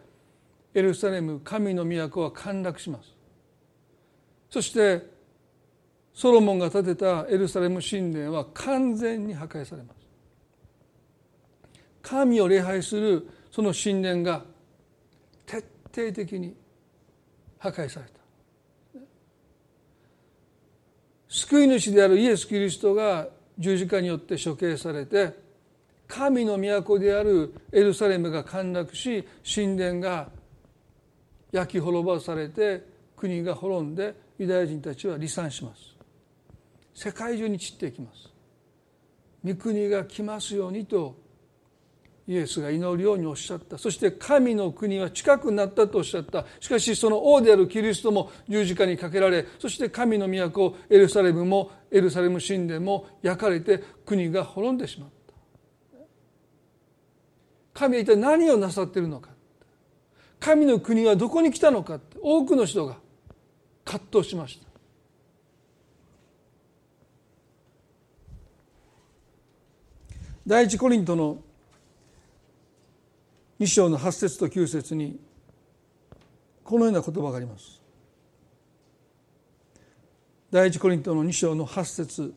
[0.76, 3.16] エルサレム神の都は陥落します。
[4.48, 5.08] そして
[6.14, 9.98] ソロモンが建てたエルサレム神殿は完全に破壊されます。
[12.04, 14.46] 神を礼拝するその神殿が
[15.48, 16.56] 徹底的に
[17.58, 18.17] 破壊された。
[21.30, 25.34] 救い主であるイエス・キリストが十字架によって処刑されて
[26.08, 30.30] 神の都であるエルサレムが陥落し神殿が
[31.52, 32.84] 焼き滅ぼされて
[33.16, 35.96] 国が滅んでユダヤ人たちは離散します。
[36.94, 38.30] 世界中に散っていきます。
[39.44, 41.16] 御国が来ますようにと
[42.28, 43.78] イエスが祈るようにおっしゃった。
[43.78, 46.46] そして神の国は近くなったとおっしゃった。
[46.60, 55.34] しかしその王であるキリストも十字架にかけられそして神の都エルサレムもエルサレム神殿も焼かれて国が滅んでしまった。
[57.74, 59.30] 神は一体何をなさっているのか
[60.40, 62.18] 神の国はどこに来たのかって。
[62.22, 62.98] 多くの人が
[63.86, 64.68] 葛藤しました。
[70.46, 71.40] 第一コリントの
[73.60, 75.20] 2章の8節と9節に
[76.64, 77.82] このような言葉があります。
[80.52, 82.34] 第一コリントの2章の8節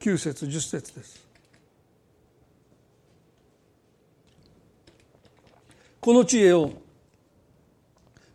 [0.00, 1.26] 9節10節です。
[6.00, 6.70] この知恵を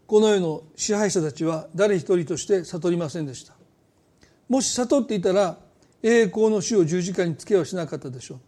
[0.06, 3.54] この世の支配者たちは誰一人として悟りませんでした。
[4.50, 5.58] もし悟っていたら
[6.04, 8.40] 栄光の死を十字架につけはしなかったでしょう。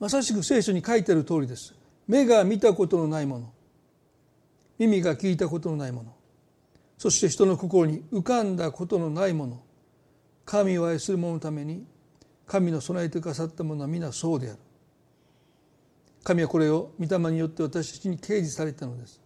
[0.00, 1.74] まさしく聖書に書いてある通りです。
[2.06, 3.52] 目が見たことのないもの。
[4.78, 6.14] 耳が聞いたことのないもの。
[6.96, 9.62] そして人の心に浮かんだことのないもの。
[10.44, 11.84] 神を愛する者のために
[12.46, 14.58] 神の備えてくださったものは皆そうである。
[16.24, 19.20] 神はこれを御霊によって私たちに掲示されたのです。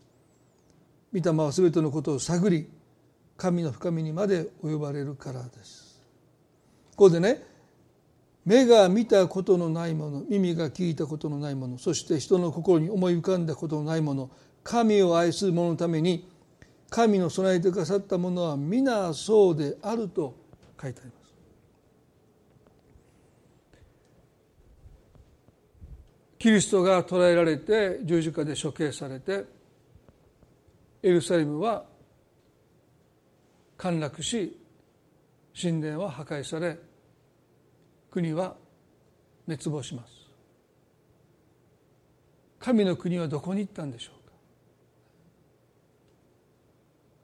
[1.12, 2.68] 御霊は全てのことを探り
[3.36, 6.01] 神の深みにまで及ばれるからです。
[6.90, 7.42] ここでね
[8.45, 14.30] 目が見たことのないもの耳が聞いたことのないものそして人の心に思い浮かんだことのないもの
[14.64, 16.28] 神を愛する者のために
[16.90, 20.36] 神の備えてくださったものは皆そうであると
[20.80, 21.22] 書いてあります。
[26.38, 29.45] キリストが捕らえられて十字架で処刑されて
[31.03, 31.84] エルサレムは
[33.78, 34.61] 陥落し
[35.61, 36.78] 神殿は破壊され
[38.12, 38.54] 国は
[39.46, 40.12] 滅亡します。
[42.60, 44.32] 神の国はどこに行ったんでしょうか。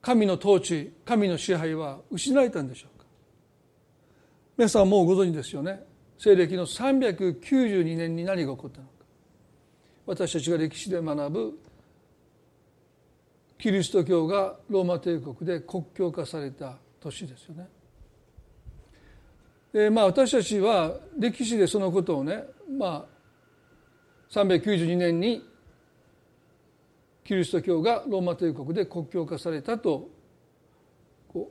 [0.01, 3.05] 神の統治神の支配は失われたんでしょうか。
[4.57, 5.79] 皆さんもうご存知ですよね。
[6.17, 8.93] 西暦の392年に何が起こったのか。
[10.07, 11.59] 私たちが歴史で学ぶ
[13.59, 17.67] キリスト教がローマ帝国で国教化された年ですよね。
[19.73, 22.43] でまあ私たちは歴史でそのことをね
[22.77, 25.43] まあ392年に
[27.23, 30.09] キリスト教がローマ帝国で国教化されたと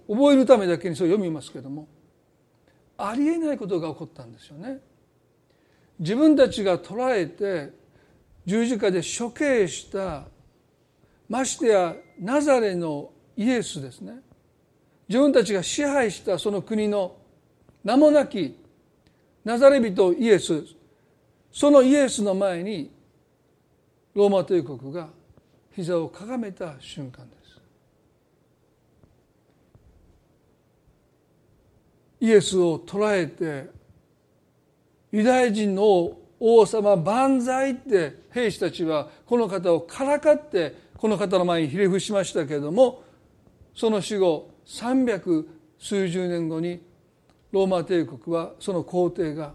[0.08, 1.86] 覚えるためだけにそう読みますけども
[2.96, 4.80] ありえないことが起こったんですよね。
[6.00, 7.72] 自分たちが捕らえて
[8.44, 10.26] 十字架で処刑した
[11.28, 14.14] ましてやナザレのイエスですね
[15.08, 17.17] 自分たちが支配したその国の
[17.88, 18.54] 名もなき
[19.42, 20.62] ナザレ人イエス。
[21.50, 22.90] そのイエスの前に
[24.14, 25.08] ローマ帝国が
[25.74, 27.60] 膝をかがめた瞬間です。
[32.20, 33.70] イエスを捕らえて
[35.10, 43.02] ユダヤ人の王様万歳って兵士たちはこの方をからかってこの方の前にひれ伏しましたけれども
[43.74, 45.46] その死後300
[45.78, 46.86] 数十年後に
[47.50, 49.52] ローマ帝国はその皇帝が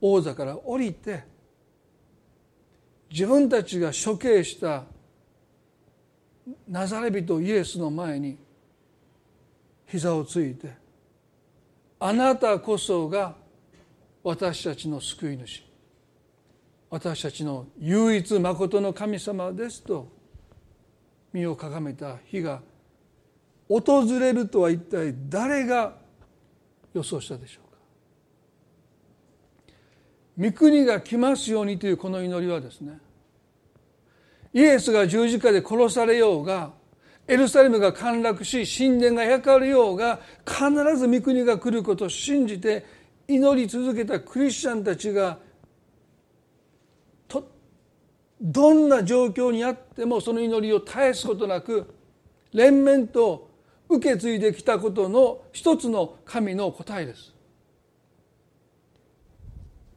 [0.00, 1.24] 王座から降りて
[3.10, 4.84] 自分たちが処刑した
[6.68, 8.38] ナザレ人イエスの前に
[9.86, 10.72] 膝をついて
[11.98, 13.34] あなたこそが
[14.22, 15.68] 私たちの救い主。
[16.90, 20.08] 私たちの唯一まことの神様ですと
[21.32, 22.62] 身をかがめた日が
[23.68, 25.92] 訪れるとは一体誰が
[26.98, 27.78] 予想したでしょうか。
[30.38, 32.98] 御国が来ますようにというこの祈りはですね
[34.52, 36.72] イエスが十字架で殺されようが
[37.26, 42.86] エルサレムが陥落し神殿が焼かれようが必ず御国が来ることを信じて
[43.26, 45.38] 祈り続けたクリスチャンたちが
[48.40, 51.92] どんな状況にあってもその祈りを絶やすことなく
[52.52, 53.47] 連綿と
[53.88, 57.34] 受け継いできたことの一つの神の答えです。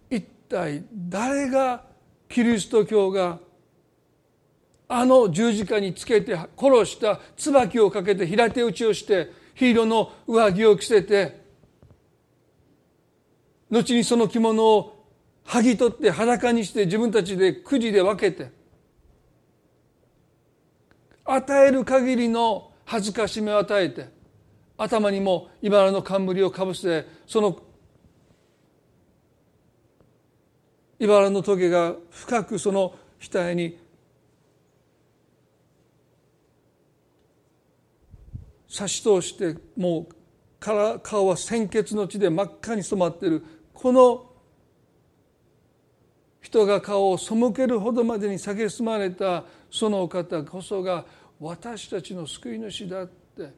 [0.10, 1.84] 一体誰が
[2.30, 3.40] キリスト教が
[4.88, 11.42] あの十字架につけて殺した椿をかけて平手打ちをしてヒーローの上着を着せて
[13.70, 15.06] 後にその着物を
[15.46, 18.52] 剥ぎ取って裸にして自分たちでくじで分けて
[21.24, 24.10] 与える限りの恥ずかしめを与えて
[24.78, 27.58] 頭にも茨の冠をかぶせてその
[31.00, 33.80] 茨の棘が深くその額に
[38.68, 40.16] 差し通してもう
[40.60, 43.44] から顔は鮮血の地で真っ赤に染まっている。
[43.74, 44.26] この
[46.42, 51.06] 人が顔を背けるほどまでに蔑まれたそのお方こそが
[51.42, 53.52] 私たちの救い主だって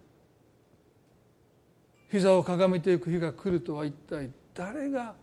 [2.10, 5.14] 膝をかがめていく日が来るとは一体誰が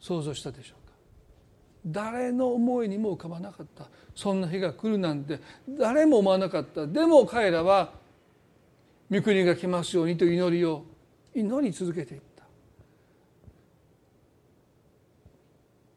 [0.00, 0.94] 想像したでしょうか？
[1.84, 3.84] 誰の思いにも浮かばなかった。
[4.14, 6.86] そんな日が来るなんて誰も思わなかった。
[6.86, 7.92] でも彼らは
[9.10, 10.84] 御国が来ますようにと祈りを
[11.34, 12.44] 祈り続けていった。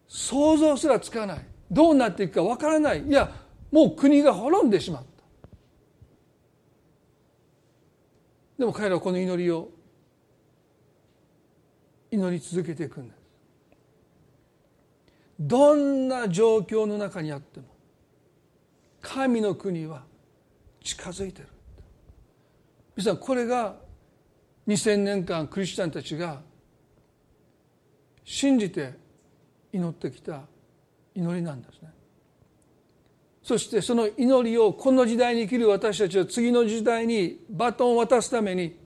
[0.10, 1.46] 想像すらつかない。
[1.72, 3.08] どうなっていくかわからない。
[3.08, 3.32] いや
[3.72, 5.13] もう国が滅んでしまった。
[8.58, 9.70] でも彼らはこの祈りを
[12.12, 13.18] 祈り続けていくんです。
[15.40, 17.66] どんな状況の中にあっても
[19.02, 20.04] 神の国は
[20.84, 21.48] 近づいてる。
[22.96, 23.76] 皆さんこれが
[24.68, 26.42] 2000年間クリスチャンたちが
[28.24, 28.94] 信じて
[29.74, 30.44] 祈ってきた
[31.16, 31.90] 祈りなんですね。
[33.44, 38.80] そしてその祈りをこの時代に生きる私たちは次の時代にバトンを渡すために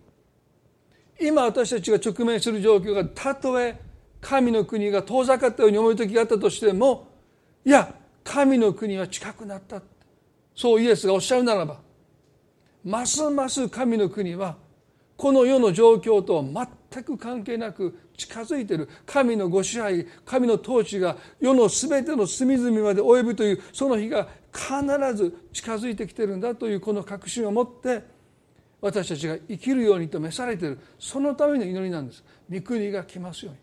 [1.21, 3.79] 今私たちが直面する状況がたとえ
[4.19, 7.07] 神の国が遠ざかったように思う時があったとしても
[7.63, 7.93] いや
[8.23, 9.81] 神の国は近くなった。
[10.55, 11.79] そうイエスがおっしゃるならば
[12.83, 14.57] ますます神の国は
[15.15, 18.89] この世の状況とは全く関係なく近づいている。
[19.05, 24.27] 神のご支配神の統治が世の全ての隅々まで及ぶというその日が
[24.57, 28.03] 必ず近づいてきてるんだというこの確信を持って
[28.81, 30.79] 私たちが生きるようにと召されている。
[30.99, 32.23] そのための祈りなんです。
[32.51, 33.59] 御国が来ますように。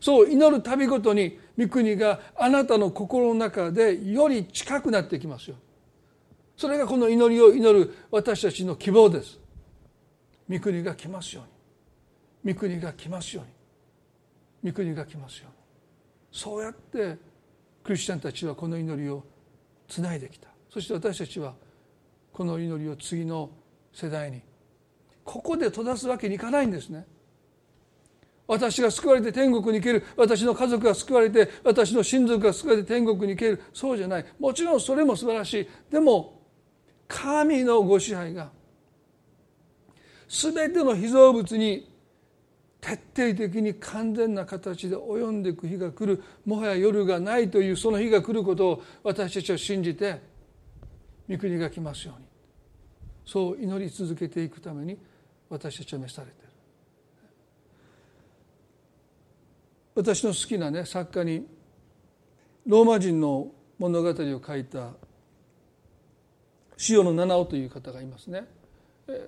[0.00, 5.56] そう祈るたびごとに御国があなたの心の中でより近くなってきますよ
[6.58, 9.40] それがこの祈りを祈る私たちの希望です。
[10.48, 11.42] 御国が来ますよ
[12.44, 12.54] うに。
[12.54, 13.42] 御国が来ますよ
[14.62, 14.70] うに。
[14.70, 15.54] 御国が来ますように。
[16.30, 17.16] そうやって
[17.82, 19.24] クリスチャンたちはこの祈りを
[19.88, 20.48] つないできた。
[20.70, 21.54] そして私たちは
[22.32, 23.50] この祈りを次の
[23.92, 24.42] 世代に
[25.24, 27.06] ここで閉ざすわけにいかないんですね。
[28.46, 33.62] 私が救われて天国に行ける私の家族が救われて私の親族が救われて天国に行ける。
[33.72, 34.26] そうじゃない。
[34.38, 35.68] もちろんそれも素晴らしい。
[35.90, 36.42] でも
[37.08, 38.50] 神のご支配が
[40.28, 41.93] 全ての被造物に
[42.84, 46.22] 徹底的に完全な形で及んでいく日が来る。
[46.44, 50.20] もはや夜がないというその日が来ることを私たちは信じて
[51.26, 52.26] 御国が来ますように。
[53.24, 54.98] そう祈り続けていくために
[55.48, 56.48] 私たちは召されている。
[59.94, 61.46] 私の好きなね作家に
[62.66, 64.90] ローマ人の物語を書いた
[66.90, 68.46] 塩野七尾という方がいますね。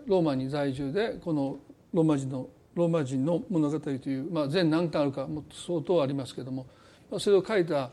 [0.06, 1.56] ローマに在住でこの
[1.94, 6.66] ローマ人のローマ人の物語という、まあ、全何巻あるかも相当ありますけども
[7.18, 7.90] それを書いた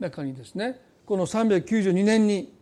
[0.00, 2.52] 中にですねこの392年に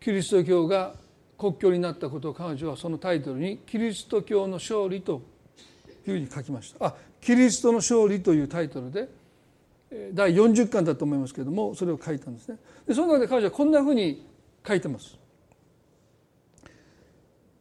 [0.00, 0.94] キリスト教が
[1.38, 5.20] 国教になったことを彼女はそのタイトルに「キリスト教の勝利」と
[6.06, 6.86] いうふうに書きました。
[6.86, 9.08] あキリストの勝利というタイトルで
[10.14, 12.58] 第40巻だと思いますけれどもそれを書いたんですね。
[12.86, 14.26] でその中で彼女はこんなふうに
[14.66, 15.18] 書いてます。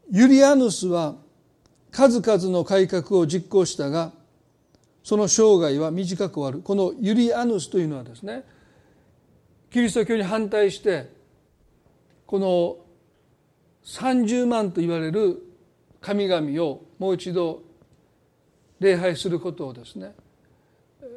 [0.09, 1.17] ユリアヌスは
[1.91, 4.11] 数々の改革を実行したが
[5.03, 6.61] その生涯は短く終わる。
[6.61, 8.43] このユリアヌスというのはですね
[9.71, 11.09] キリスト教に反対して
[12.25, 12.77] この
[13.83, 15.41] 30万と言われる
[16.01, 17.63] 神々をもう一度
[18.79, 20.13] 礼拝することをですね、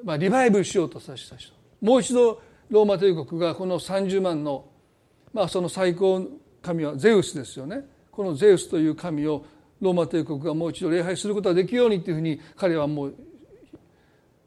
[0.05, 1.53] まあ、リバイブしようとさせた人。
[1.81, 4.64] もう一度ローマ帝国がこの30万の、
[5.33, 6.27] まあ、その最高
[6.62, 7.85] 神はゼウスですよね。
[8.11, 9.45] このゼウスという神を
[9.83, 13.14] ローマ帝国がもう一度礼拝することができるようにというふうに彼はもう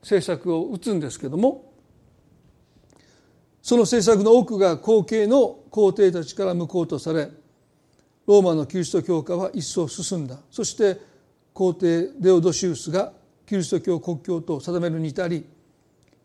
[0.01, 1.73] 政策を打つんですけども
[3.61, 7.29] その政策の多くが後継の皇帝たちから無効とされ
[8.27, 10.39] ローマのキリスト教化は一層進んだ。
[10.49, 10.99] そして
[11.53, 13.13] 皇帝デオドシウスが
[13.45, 15.45] キリスト教国教と定めるに至り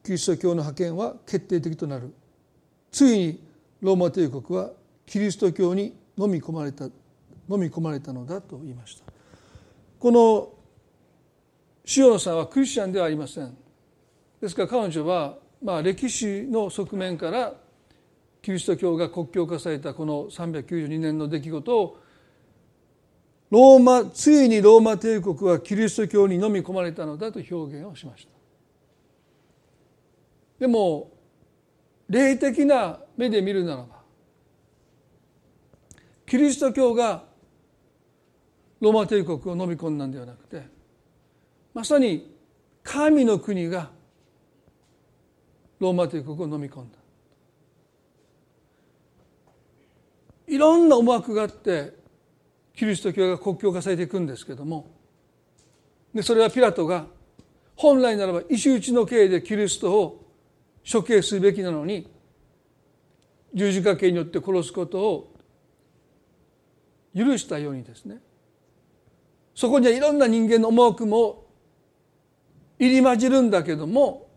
[0.05, 2.15] キリスト教の派遣は決定的となる。
[2.93, 3.45] ついに
[3.81, 4.71] ローマ帝国は
[5.05, 6.87] キリスト教に飲み込まれた。
[7.51, 9.05] 飲み込まれたのだと言いました。
[9.99, 10.53] この
[11.97, 13.57] 塩野さんはクリスチャンではありません。
[14.41, 17.55] ですから彼女はまあ歴史の側面から
[18.41, 21.99] キリスト教が国教化されたこの392年の出来事を
[23.51, 28.31] ローマついにローマ帝国はキリスト教に飲み込まれたのだと表現をしました。
[30.61, 31.11] でも
[32.09, 34.01] 霊的な目で見るならば
[36.27, 37.25] キリスト教が
[38.81, 40.63] ローマ帝国を飲み込んだんではなくて
[41.75, 42.35] まさに
[42.83, 43.91] 神の国が
[45.79, 46.99] ローマ帝国を飲み込んだ。
[50.51, 51.95] いろんな思惑があって
[52.75, 54.91] キリスト教が国教化されていくんですけども
[56.13, 57.07] でそれはピラトが
[57.77, 60.27] 本来ならば石打ちの刑でキリストを
[60.91, 62.11] 処刑すべきなのに
[63.55, 65.35] 十字架刑によって殺すことを
[67.17, 68.19] 許したようにですね
[69.55, 71.47] そこにはいろんな人間の思惑も
[72.79, 74.29] 入り混じるんだけども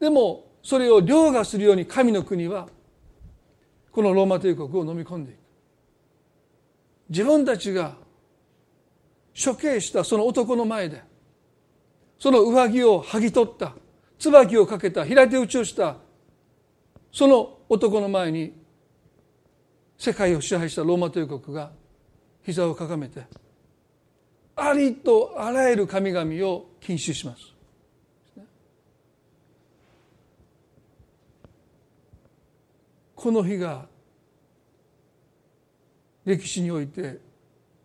[0.00, 2.68] でもそれを凌駕するように神の国は
[3.92, 5.38] このローマ帝国を飲み込んでいく。
[7.08, 7.94] 自分たちが
[9.32, 11.02] 処刑したその男の前で
[12.18, 13.74] その上着を剥ぎ取った
[14.18, 15.96] 椿をかけた平手打ちをした
[17.12, 18.54] その男の前に
[19.98, 21.70] 世界を支配したローマ帝国が
[22.42, 23.22] 膝をかがめて
[24.56, 27.56] ありとあらゆる神々を禁止します。
[33.14, 33.86] この日が
[36.24, 37.18] 歴史において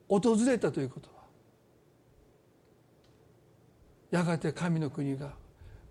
[0.07, 1.23] 訪れたということは
[4.11, 5.33] やがて神の国が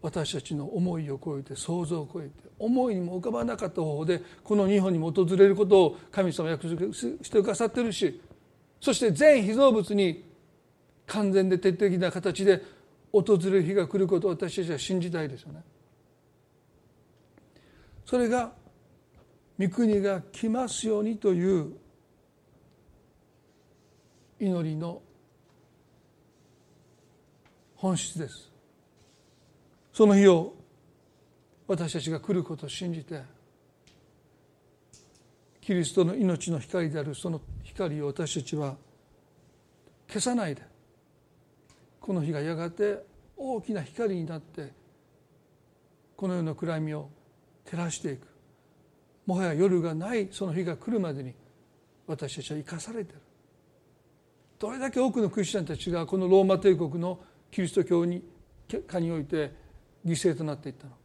[0.02, 8.20] 私たちの思いを超えて想像を超えて思いにも浮かばなかった方法でこの日本にも訪れることを神様約束してくださってるし
[8.80, 10.29] そして全被造物に
[11.10, 12.62] 完全で徹底的な形で
[13.12, 15.62] 訪れる日が来ることを私たちは信じたいですよね。
[18.06, 18.52] それが
[19.58, 21.72] 御国が来ますようにという
[24.38, 25.02] 祈りの
[27.76, 28.50] 本質です
[29.92, 30.54] その日を
[31.66, 33.22] 私たちが来ることを信じて
[35.60, 38.76] キリストの命の光であるその光を私たちは
[40.08, 40.69] 消さないで
[42.00, 43.04] この日がやがて
[43.36, 44.72] 大きな光になって
[46.16, 47.08] この世の暗闇を
[47.64, 48.26] 照らしていく。
[49.26, 51.34] もはや夜がないその日が来るまでに
[52.06, 53.20] 私たちは生かされてる。
[54.58, 57.20] どれだけ多くのクリスチャンたちがこのローマ帝国の
[57.50, 58.22] キリスト教に
[58.86, 59.52] かにおいて
[60.04, 60.98] 犠牲となっていったのか。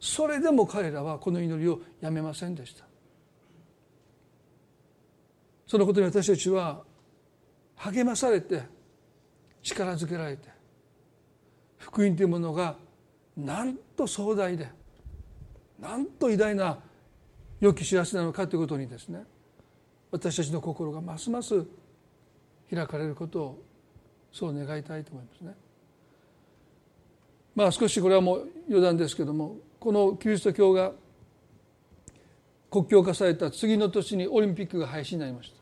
[0.00, 2.84] それでも彼らはこの祈りをやめませんでした。
[5.66, 6.84] そのことに私たちは
[7.76, 8.62] 励まされて
[9.62, 10.48] 力づけられて
[11.78, 12.76] 福音というものが
[13.36, 14.68] なんと壮大で
[15.80, 16.78] なんと偉大な
[17.60, 19.24] 良き知らせなのかということにですね
[20.10, 21.64] 私たちの心がますます
[22.70, 23.62] 開かれることを
[24.32, 25.54] そう願いたいと思いますね。
[27.54, 30.92] まあ少しこれはもう余談ですけどもこのキリスト教が
[32.70, 35.56] 国境化された次の年にオリンピックが廃止になりました。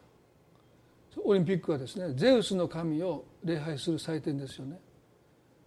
[1.25, 4.79] オリンピックはですねゼウスの神を礼拝する祭典ですよね。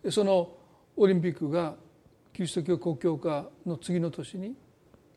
[0.10, 0.50] その
[0.96, 1.76] オリンピックが
[2.34, 4.56] キリスト教国教化の次の年に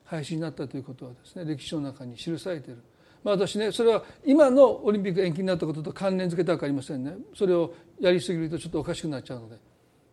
[0.05, 2.83] 廃止になったということはですね歴史の中に記されている。
[3.23, 7.17] まあ、私ねそれは今のオリンピック延期になったことと関連づけたくありませんね。
[7.35, 9.57] それをやりすぎるとちょっとおかしくなっちゃうので、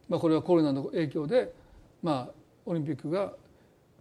[0.07, 1.51] まあ、これはコロナの影響で、
[2.03, 2.33] まあ、
[2.65, 3.33] オリンピックが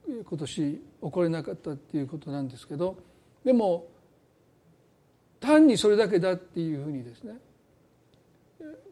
[0.06, 2.96] 今年起これなかったっていうことなんですけど
[3.44, 3.86] でも
[5.40, 7.34] 単にそれだけだっていうふうにですね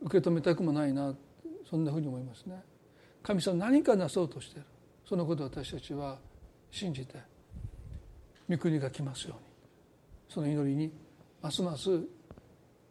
[0.02, 1.14] 受け止めたくもないな
[1.68, 2.62] そんなふうに思いますね。
[3.22, 4.66] 神様何かなそうとしてる。
[5.08, 6.18] そのことを私たちは
[6.70, 7.14] 信じて
[8.48, 9.44] 御国が来ますように
[10.28, 10.92] その祈りに
[11.42, 12.00] ますます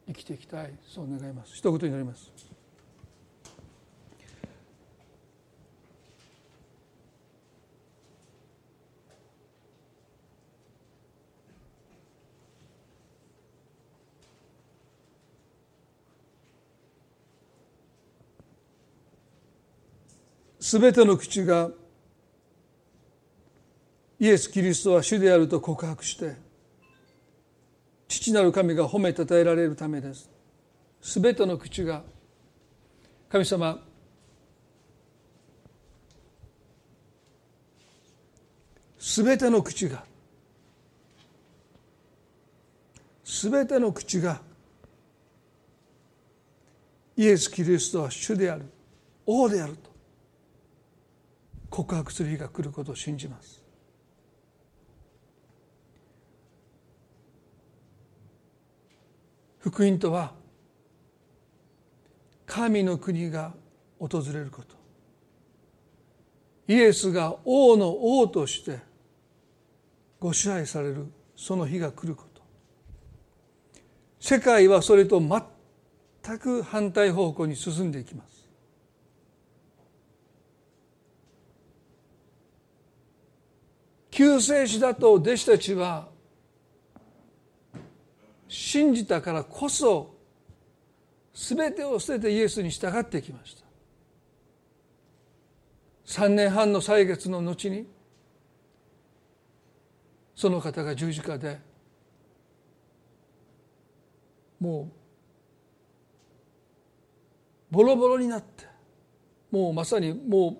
[0.08, 0.74] 生きていきたい。
[0.88, 1.56] そう願います。
[1.56, 2.32] 一言祈ります。
[20.66, 21.70] すべての口が
[24.20, 26.38] イエス・キリストは主であると告白して
[28.07, 30.28] 父なる神が褒めたたえられるためです。
[31.01, 32.01] すべての口が
[33.30, 33.80] 神様
[38.97, 40.03] すべての口が
[43.24, 44.41] すべての口が
[47.16, 48.63] イエス・キリストは主である
[49.28, 49.95] 王であると。
[51.76, 53.61] 告白する日が来ることを信じます。
[59.59, 60.32] 福音とは
[62.45, 63.53] 神の国が
[63.99, 64.73] 訪れること。
[66.69, 68.80] イエスが王の王として
[70.17, 72.41] ご支配されるその日が来ること。
[74.21, 78.35] 世界はそれと全く反対方向に進んでいきます。
[84.16, 86.07] 救世主だと弟子たちは
[88.47, 90.16] 信じたからこそ
[91.34, 93.66] 全てを捨ててイエスに従ってきました。
[96.05, 97.86] 3年半の歳月の後に
[100.34, 101.59] その方が十字架で
[104.61, 104.89] も
[107.70, 108.66] うボロボロになって
[109.51, 110.57] もうまさにも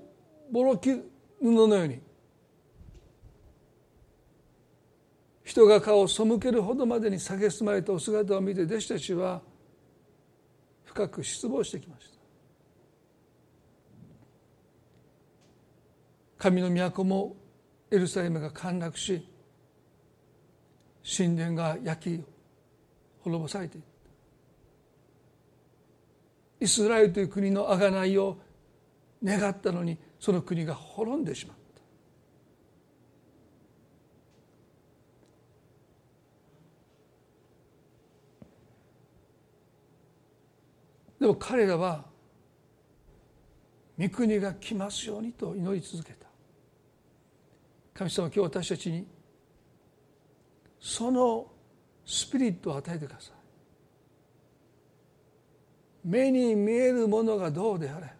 [0.50, 1.00] うボロ布
[1.42, 2.05] のように
[5.46, 9.42] 人が顔を背けるほどまでに蔑まれたお姿を見て弟子たちは
[10.86, 12.16] 深く失望してきました。
[16.40, 17.36] 神の都も
[17.92, 19.28] エルサレムが陥落し
[21.18, 22.24] 神殿が焼き
[23.22, 23.84] 滅ぼされていっ
[26.60, 26.66] た。
[26.66, 28.40] イスラエルという国の贖いを
[29.24, 31.58] 願ったのにその国が滅んでしまう
[41.26, 42.06] でも彼らは
[43.98, 46.28] 御国が来ますようにと祈り続けた。
[47.96, 49.08] 神様今日私たちに
[50.80, 51.48] その
[52.06, 53.34] スピリットを与えてください。
[56.08, 58.14] 目に見えるものがどうであれ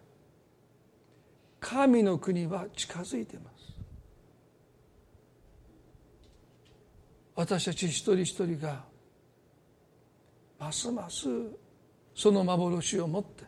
[1.60, 3.72] 神の国は近づいています。
[7.36, 8.82] 私たち一人一人が
[10.58, 11.28] ますます
[12.16, 13.44] その幻を持って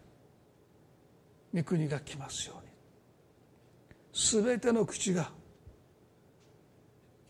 [1.55, 2.69] 御国が来ますように。
[4.45, 5.31] 全ての口が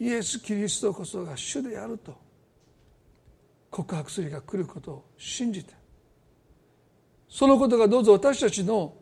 [0.01, 2.17] イエス・キリストこそが主であると
[3.71, 5.75] 告白するが来ることを信じて
[7.29, 8.97] そのことがどうぞ私たちの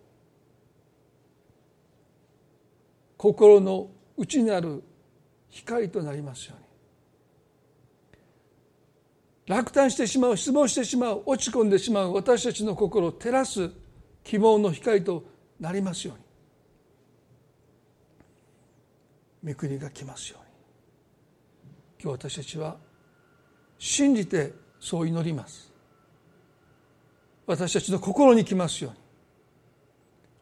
[3.17, 4.83] 心の内にある
[5.49, 6.66] 光となりますように。
[9.47, 13.71] 落胆してしまう失望してしまう落ち込んでしまう私たちの心を照らす
[14.25, 15.25] 希望の光と
[15.61, 16.19] なりますよう
[19.47, 19.55] に。
[19.55, 20.47] 御国が来ますように。
[22.03, 22.77] 今日私たちは
[23.79, 25.73] 信じてそう祈ります。
[27.47, 28.99] 私たちの心に来ますように。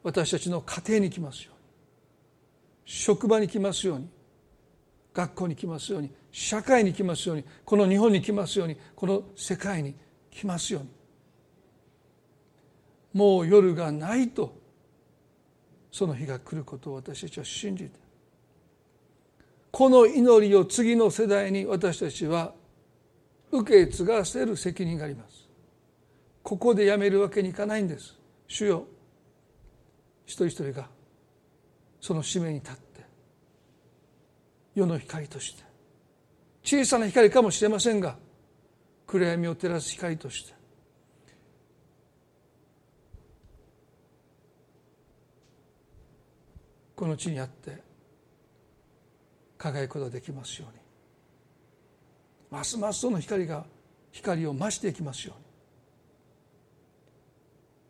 [0.01, 1.59] 私たちの家庭に来ますように。
[2.85, 4.09] 職場に来ますように。
[5.15, 9.95] 学校に来ますように社会に来ますようにこの日本に来ますようにこの世界に
[10.29, 10.89] 来ますように。
[13.13, 14.53] もう夜がないと
[15.89, 17.91] その日が来ることを私たちは信じて。
[19.71, 22.53] この祈りを次の世代に私たちは
[23.51, 25.47] 受け継がせる責任があります。
[26.43, 28.17] ここでやめるわけにいかないんです。
[28.49, 28.85] 主よ
[30.25, 30.89] 一人一人が
[32.01, 32.84] その使命に立って。
[34.75, 35.63] 世の光として。
[36.63, 38.17] 小さな光かもしれませんが
[39.07, 40.53] 暗闇を照らす光として。
[46.95, 47.83] この地にあって
[49.57, 50.79] 輝くことができますように。
[52.49, 53.65] ますますその光が
[54.11, 55.45] 光を増していきますように。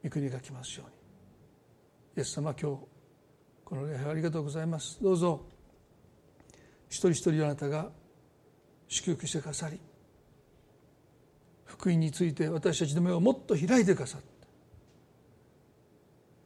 [0.09, 0.95] 御国が来ますように。
[2.17, 2.77] イエス様今日
[3.63, 5.01] この礼拝ありがとうございます。
[5.01, 5.55] どうぞ。
[6.96, 7.89] 一人一人あなたが
[8.88, 9.78] 祝福してくださり
[11.66, 14.28] 福音について私たちの目をもっと開いてくださって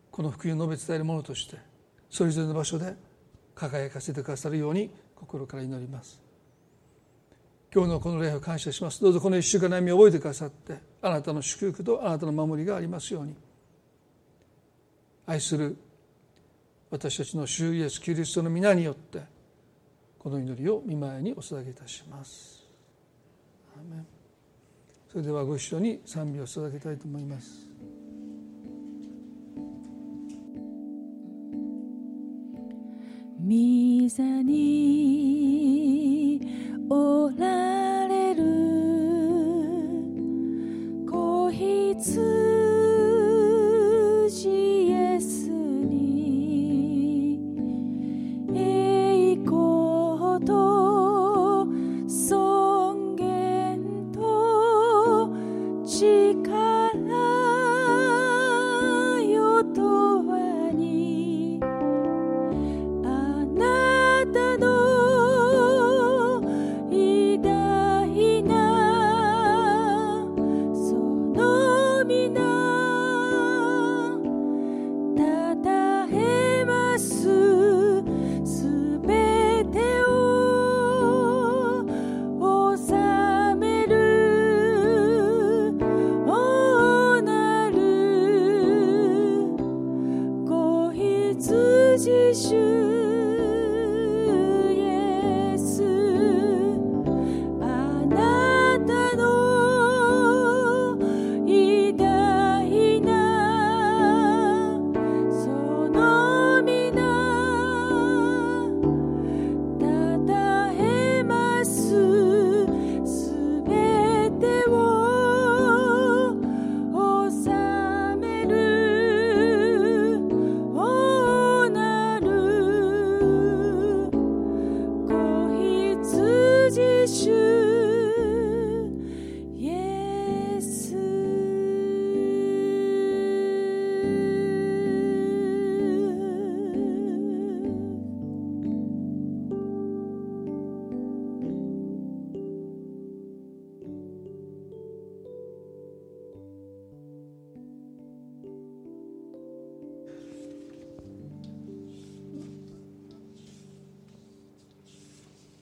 [0.10, 1.58] この福音を述べ伝えるものとして
[2.10, 2.95] それぞれの場所で
[3.54, 6.20] 輝かせてくださるように心から祈ります。
[7.72, 9.02] 今日のこの礼を感謝します。
[9.02, 13.36] どうぞこの一週間の悩みを覚えてくださってあなたの祝福とあなたの守りがありますように
[15.28, 15.78] 愛する
[16.89, 19.22] 私たちの主イエスキリストの皆によって
[20.30, 22.63] この祈りを御前にお捧げいたします。
[25.11, 27.67] それではご一緒に賛美を捧げたいと思います。
[33.41, 36.39] 御座に
[36.91, 37.59] おら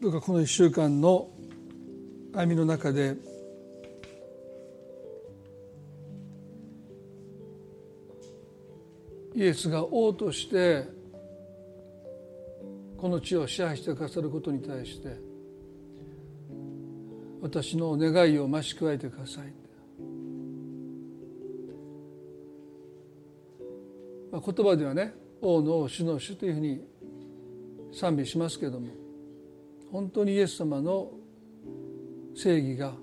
[0.07, 1.29] どうかこの1週間の
[2.31, 3.17] 歩みの中で
[9.35, 10.85] イエスが王として
[12.95, 15.09] この地を支配してくださることに対して
[17.41, 19.53] 私の願いを増し加えてください、
[24.31, 26.81] まあ、言葉ではね王の主の主というふうに
[27.91, 29.06] 賛美しますけれども
[29.91, 31.11] 本当にイエス様の
[32.35, 32.93] 正義が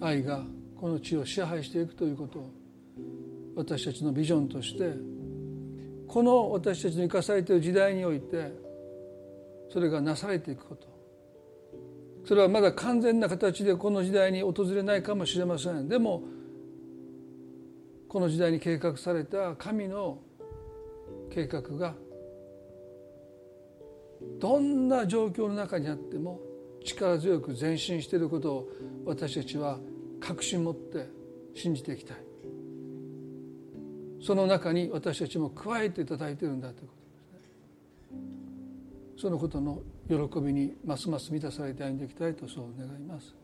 [0.00, 0.44] 愛が
[0.76, 2.50] この地を支配していくということを
[3.54, 4.92] 私たちのビジョンとして
[6.08, 8.52] この私たちの生かされている時代において
[9.72, 10.92] それがなされていくこと。
[12.24, 15.88] それはまだ完全な形でこの時代に訪れないかもしれません。
[15.88, 16.22] でも
[18.08, 20.18] この時代に計画された神の
[21.30, 21.94] 計画が
[24.38, 26.40] どんな状況の中にあっても
[26.84, 28.68] 力強く前進していることを
[29.04, 29.78] 私たちは
[30.20, 31.08] 確信持って
[31.54, 32.16] 信じていきたい。
[34.24, 37.50] その中に私たちも加えていただいているんだということです
[38.12, 38.22] ね。
[39.20, 43.41] そのことの喜びにますます満たされて歩んでいきたいとそう願います。